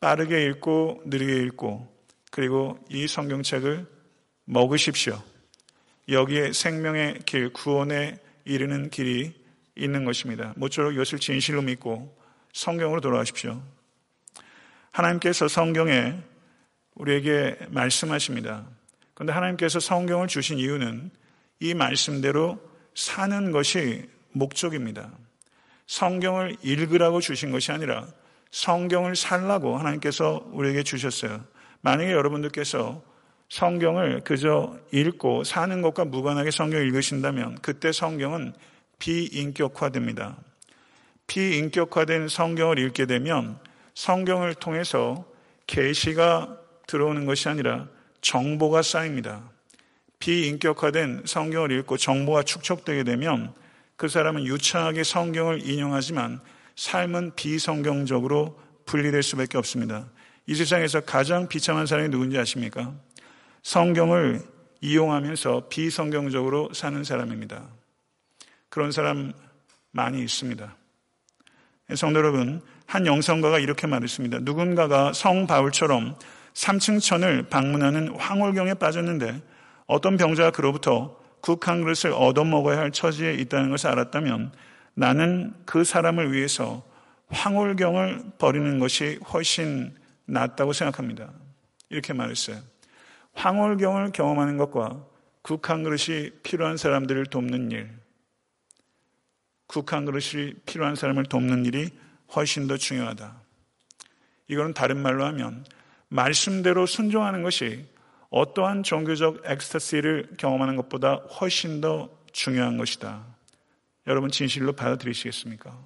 빠르게 0.00 0.46
읽고 0.46 1.02
느리게 1.04 1.42
읽고 1.42 1.94
그리고 2.30 2.78
이 2.88 3.06
성경책을 3.06 3.86
먹으십시오. 4.46 5.22
여기에 6.08 6.52
생명의 6.52 7.20
길, 7.26 7.52
구원에 7.52 8.18
이르는 8.44 8.90
길이 8.90 9.34
있는 9.74 10.04
것입니다. 10.04 10.52
모쪼록 10.56 10.94
이것을 10.94 11.18
진실로 11.18 11.62
믿고 11.62 12.16
성경으로 12.52 13.00
돌아가십시오. 13.00 13.62
하나님께서 14.92 15.48
성경에 15.48 16.14
우리에게 16.94 17.56
말씀하십니다. 17.70 18.66
그런데 19.14 19.32
하나님께서 19.32 19.80
성경을 19.80 20.28
주신 20.28 20.58
이유는 20.58 21.10
이 21.60 21.74
말씀대로 21.74 22.60
사는 22.94 23.50
것이 23.50 24.08
목적입니다. 24.32 25.10
성경을 25.86 26.56
읽으라고 26.62 27.20
주신 27.20 27.50
것이 27.50 27.72
아니라 27.72 28.06
성경을 28.50 29.16
살라고 29.16 29.76
하나님께서 29.76 30.48
우리에게 30.52 30.82
주셨어요. 30.82 31.44
만약에 31.80 32.12
여러분들께서 32.12 33.02
성경을 33.48 34.22
그저 34.24 34.76
읽고 34.92 35.44
사는 35.44 35.82
것과 35.82 36.06
무관하게 36.06 36.50
성경을 36.50 36.86
읽으신다면 36.86 37.58
그때 37.62 37.92
성경은 37.92 38.54
비인격화됩니다. 38.98 40.36
비인격화된 41.26 42.28
성경을 42.28 42.78
읽게 42.78 43.06
되면 43.06 43.58
성경을 43.94 44.54
통해서 44.54 45.24
계시가 45.66 46.58
들어오는 46.86 47.26
것이 47.26 47.48
아니라 47.48 47.88
정보가 48.20 48.82
쌓입니다. 48.82 49.50
비인격화된 50.18 51.22
성경을 51.26 51.70
읽고 51.72 51.96
정보가 51.96 52.42
축적되게 52.42 53.04
되면 53.04 53.52
그 53.96 54.08
사람은 54.08 54.44
유창하게 54.44 55.04
성경을 55.04 55.68
인용하지만 55.68 56.40
삶은 56.76 57.34
비성경적으로 57.36 58.58
분리될 58.86 59.22
수밖에 59.22 59.58
없습니다. 59.58 60.08
이 60.46 60.54
세상에서 60.54 61.00
가장 61.02 61.48
비참한 61.48 61.86
사람이 61.86 62.08
누군지 62.08 62.38
아십니까? 62.38 62.94
성경을 63.64 64.42
이용하면서 64.82 65.68
비성경적으로 65.68 66.72
사는 66.74 67.02
사람입니다. 67.02 67.66
그런 68.68 68.92
사람 68.92 69.32
많이 69.90 70.22
있습니다. 70.22 70.76
성도 71.96 72.18
여러분, 72.20 72.60
한 72.86 73.06
영성가가 73.06 73.58
이렇게 73.58 73.86
말했습니다. 73.86 74.40
누군가가 74.42 75.12
성 75.14 75.46
바울처럼 75.46 76.16
3층 76.52 77.00
천을 77.00 77.48
방문하는 77.48 78.14
황홀경에 78.16 78.74
빠졌는데 78.74 79.42
어떤 79.86 80.18
병자가 80.18 80.50
그로부터 80.50 81.18
국 81.40 81.66
한 81.66 81.82
그릇을 81.82 82.12
얻어먹어야 82.12 82.78
할 82.78 82.90
처지에 82.90 83.34
있다는 83.34 83.70
것을 83.70 83.90
알았다면 83.90 84.52
나는 84.94 85.54
그 85.64 85.84
사람을 85.84 86.32
위해서 86.32 86.82
황홀경을 87.28 88.32
버리는 88.38 88.78
것이 88.78 89.18
훨씬 89.32 89.94
낫다고 90.26 90.72
생각합니다. 90.72 91.30
이렇게 91.88 92.12
말했어요. 92.12 92.73
황홀경을 93.34 94.12
경험하는 94.12 94.56
것과 94.56 95.04
국한 95.42 95.82
그릇이 95.82 96.30
필요한 96.42 96.76
사람들을 96.76 97.26
돕는 97.26 97.70
일, 97.70 97.90
국한 99.66 100.04
그릇이 100.04 100.54
필요한 100.66 100.94
사람을 100.94 101.24
돕는 101.24 101.66
일이 101.66 101.90
훨씬 102.34 102.66
더 102.66 102.76
중요하다. 102.76 103.40
이거는 104.48 104.74
다른 104.74 104.98
말로 105.00 105.24
하면 105.26 105.64
말씀대로 106.08 106.86
순종하는 106.86 107.42
것이 107.42 107.86
어떠한 108.30 108.82
종교적 108.82 109.42
엑스터시를 109.44 110.34
경험하는 110.38 110.76
것보다 110.76 111.14
훨씬 111.14 111.80
더 111.80 112.10
중요한 112.32 112.76
것이다. 112.76 113.24
여러분 114.06 114.30
진실로 114.30 114.72
받아들이시겠습니까? 114.72 115.76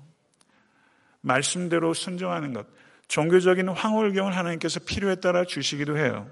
말씀대로 1.21 1.95
순종하는 1.95 2.53
것, 2.53 2.67
종교적인 3.09 3.69
황홀경을 3.69 4.37
하나님께서 4.37 4.81
필요에 4.81 5.17
따라 5.17 5.45
주시기도 5.45 5.99
해요. 5.99 6.29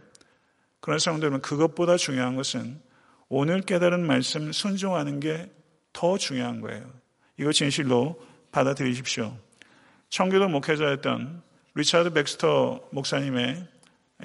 그런 0.81 0.99
사람들은 0.99 1.43
그것보다 1.43 1.97
중요한 1.97 2.37
것은 2.37 2.81
오늘 3.29 3.61
깨달은 3.61 4.07
말씀 4.07 4.53
순종하는 4.53 5.21
게 5.21 5.51
더 5.97 6.19
중요한 6.19 6.61
거예요. 6.61 6.93
이거 7.39 7.53
진실로 7.53 8.23
받아들이십시오. 8.53 9.35
청교도 10.11 10.49
목회자였던 10.49 11.43
리차드 11.75 12.13
백스터 12.13 12.87
목사님의 12.93 13.67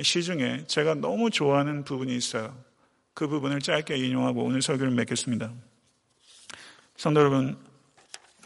시 0.01 0.21
중에 0.21 0.65
제가 0.67 0.95
너무 0.95 1.29
좋아하는 1.29 1.85
부분이 1.85 2.13
있어요. 2.13 2.57
그 3.13 3.29
부분을 3.29 3.61
짧게 3.61 3.95
인용하고 3.95 4.43
오늘 4.43 4.61
설교를 4.61 4.91
맺겠습니다. 4.91 5.49
성도 6.97 7.21
여러분, 7.21 7.57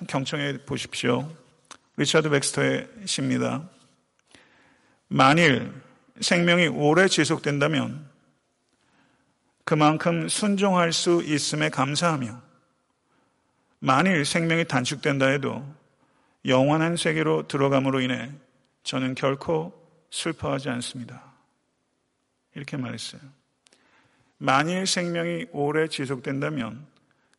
경청해 0.07 0.65
보십시오. 0.65 1.27
리차드 1.97 2.29
백스터의 2.29 2.87
시입니다. 3.05 3.67
만일 5.07 5.73
생명이 6.19 6.67
오래 6.67 7.07
지속된다면 7.07 8.09
그만큼 9.63 10.27
순종할 10.27 10.93
수 10.93 11.23
있음에 11.23 11.69
감사하며 11.69 12.41
만일 13.79 14.25
생명이 14.25 14.65
단축된다 14.65 15.27
해도 15.27 15.65
영원한 16.45 16.95
세계로 16.95 17.47
들어감으로 17.47 18.01
인해 18.01 18.31
저는 18.83 19.15
결코 19.15 19.73
슬퍼하지 20.11 20.69
않습니다. 20.69 21.33
이렇게 22.53 22.77
말했어요. 22.77 23.21
만일 24.37 24.85
생명이 24.85 25.47
오래 25.51 25.87
지속된다면 25.87 26.85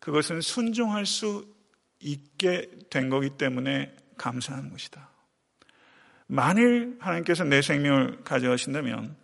그것은 0.00 0.40
순종할 0.40 1.06
수 1.06 1.46
있게 2.00 2.68
된 2.90 3.08
거기 3.08 3.30
때문에 3.30 3.94
감사하는 4.18 4.70
것이다. 4.70 5.08
만일 6.26 6.96
하나님께서 7.00 7.44
내 7.44 7.62
생명을 7.62 8.24
가져가신다면 8.24 9.16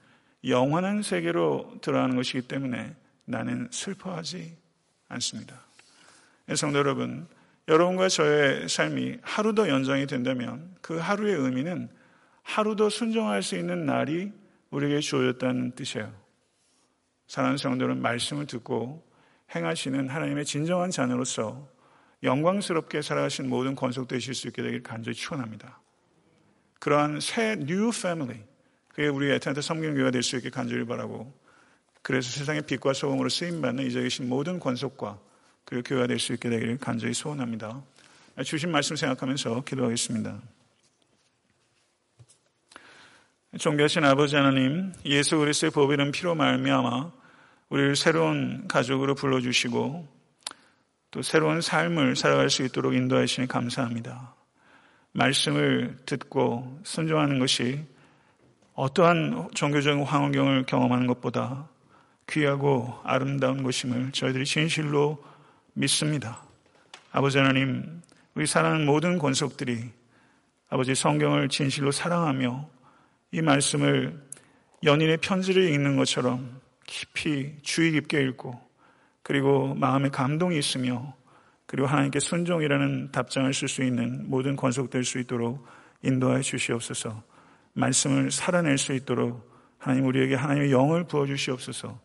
영원한 0.47 1.03
세계로 1.03 1.79
들어가는 1.81 2.17
것이기 2.17 2.43
때문에 2.43 2.95
나는 3.25 3.69
슬퍼하지 3.71 4.57
않습니다. 5.09 5.61
성도 6.55 6.79
여러분, 6.79 7.27
여러분과 7.69 8.09
저의 8.09 8.69
삶이 8.69 9.19
하루 9.23 9.55
더 9.55 9.69
연장이 9.69 10.07
된다면 10.07 10.75
그 10.81 10.99
하루의 10.99 11.37
의미는 11.37 11.89
하루 12.43 12.75
더 12.75 12.89
순종할 12.89 13.43
수 13.43 13.57
있는 13.57 13.87
날이 13.87 14.33
우리에게 14.71 15.01
주어졌다는 15.01 15.73
뜻이에요. 15.73 16.13
사랑하는 17.29 17.57
성도는 17.57 18.03
말씀을 18.03 18.47
듣고 18.47 19.07
행하시는 19.55 20.09
하나님의 20.09 20.45
진정한 20.45 20.91
자녀로서 20.91 21.69
영광스럽게 22.23 23.03
살아가신 23.03 23.49
모든 23.49 23.75
권속되실 23.75 24.35
수 24.35 24.49
있게 24.49 24.63
되길 24.63 24.83
간절히 24.83 25.15
축원합니다. 25.15 25.82
그러한 26.83 27.21
새 27.21 27.55
new 27.55 27.93
family 27.93 28.41
그게 28.89 29.07
우리 29.07 29.31
애타한테 29.31 29.61
성경교회가 29.61 30.11
될 30.11 30.25
수 30.25 30.37
있게 30.37 30.51
간절히 30.51 30.85
바라고 30.85 31.33
그래서 32.03 32.29
세상의 32.37 32.63
빛과 32.63 32.93
소금으로 32.93 33.29
쓰임받는 33.29 33.87
이제 33.87 34.03
계신 34.03 34.29
모든 34.29 34.59
권속과 34.59 35.17
그리고 35.65 35.85
교회가 35.85 36.09
될 36.09 36.19
수 36.19 36.33
있게 36.33 36.51
되기를 36.51 36.79
간절히 36.79 37.15
소원합니다. 37.15 37.81
주신 38.45 38.73
말씀 38.73 38.97
생각하면서 38.97 39.63
기도하겠습니다. 39.63 40.41
존귀하신 43.61 44.05
아버지 44.05 44.35
하나님, 44.35 44.93
예수 45.05 45.39
그리스도의 45.39 45.71
법이른 45.71 46.11
피로 46.11 46.35
말미암아 46.35 47.13
우리를 47.69 47.95
새로운 47.95 48.67
가족으로 48.67 49.15
불러주시고 49.15 50.09
또 51.13 51.23
새로운 51.23 51.61
삶을 51.61 52.17
살아갈 52.17 52.51
수 52.51 52.65
있도록 52.65 52.95
인도하시니 52.95 53.47
감사합니다. 53.47 54.35
말씀을 55.13 55.97
듣고 56.07 56.81
순종하는 56.85 57.39
것이 57.39 57.85
어떠한 58.75 59.51
종교적인 59.55 60.05
황원경을 60.05 60.65
경험하는 60.65 61.07
것보다 61.07 61.69
귀하고 62.29 62.99
아름다운 63.05 63.63
것임을 63.63 64.13
저희들이 64.13 64.45
진실로 64.45 65.23
믿습니다. 65.75 66.43
아버지 67.11 67.39
하나님, 67.39 68.01
우리 68.35 68.47
사랑하는 68.47 68.87
모든 68.87 69.19
권속들이 69.19 69.91
아버지 70.71 70.95
성경을 70.95 71.49
진실로 71.51 71.93
사랑하며 71.93 72.69
이 73.33 73.43
말씀을 73.43 74.19
연인의 74.85 75.19
편지를 75.19 75.69
읽는 75.71 75.97
것처럼 75.97 76.61
깊이 76.87 77.57
주의 77.63 77.93
깊게 77.93 78.23
읽고 78.23 78.59
그리고 79.23 79.75
마음에 79.75 80.09
감동이 80.09 80.59
있으며 80.59 81.15
그리고 81.73 81.87
하나님께 81.87 82.21
순종이라는 82.21 83.13
답장을 83.13 83.53
쓸 83.55 83.67
수 83.67 83.83
있는 83.83 84.29
모든 84.29 84.57
권속될 84.57 85.05
수 85.05 85.19
있도록 85.19 85.65
인도하여 86.03 86.43
주시옵소서. 86.43 87.23
말씀을 87.73 88.31
살아낼 88.31 88.77
수 88.77 88.93
있도록 88.93 89.51
하나님 89.79 90.05
우리에게 90.05 90.35
하나님의 90.35 90.71
영을 90.71 91.05
부어 91.05 91.25
주시옵소서. 91.25 91.99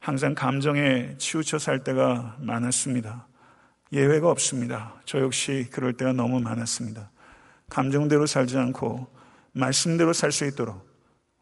항상 0.00 0.34
감정에 0.34 1.14
치우쳐 1.16 1.58
살 1.58 1.84
때가 1.84 2.38
많았습니다. 2.40 3.28
예외가 3.92 4.32
없습니다. 4.32 5.00
저 5.04 5.20
역시 5.20 5.68
그럴 5.70 5.92
때가 5.92 6.12
너무 6.12 6.40
많았습니다. 6.40 7.12
감정대로 7.70 8.26
살지 8.26 8.58
않고 8.58 9.06
말씀대로 9.52 10.12
살 10.12 10.32
수 10.32 10.44
있도록 10.44 10.84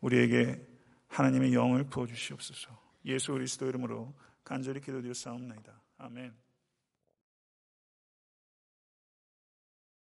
우리에게 0.02 0.60
하나님의 1.08 1.54
영을 1.54 1.84
부어 1.84 2.06
주시옵소서. 2.06 2.68
예수 3.06 3.32
그리스도 3.32 3.66
이름으로 3.66 4.12
간절히 4.44 4.82
기도드려 4.82 5.14
싸움나이다. 5.14 5.72
아멘. 5.96 6.45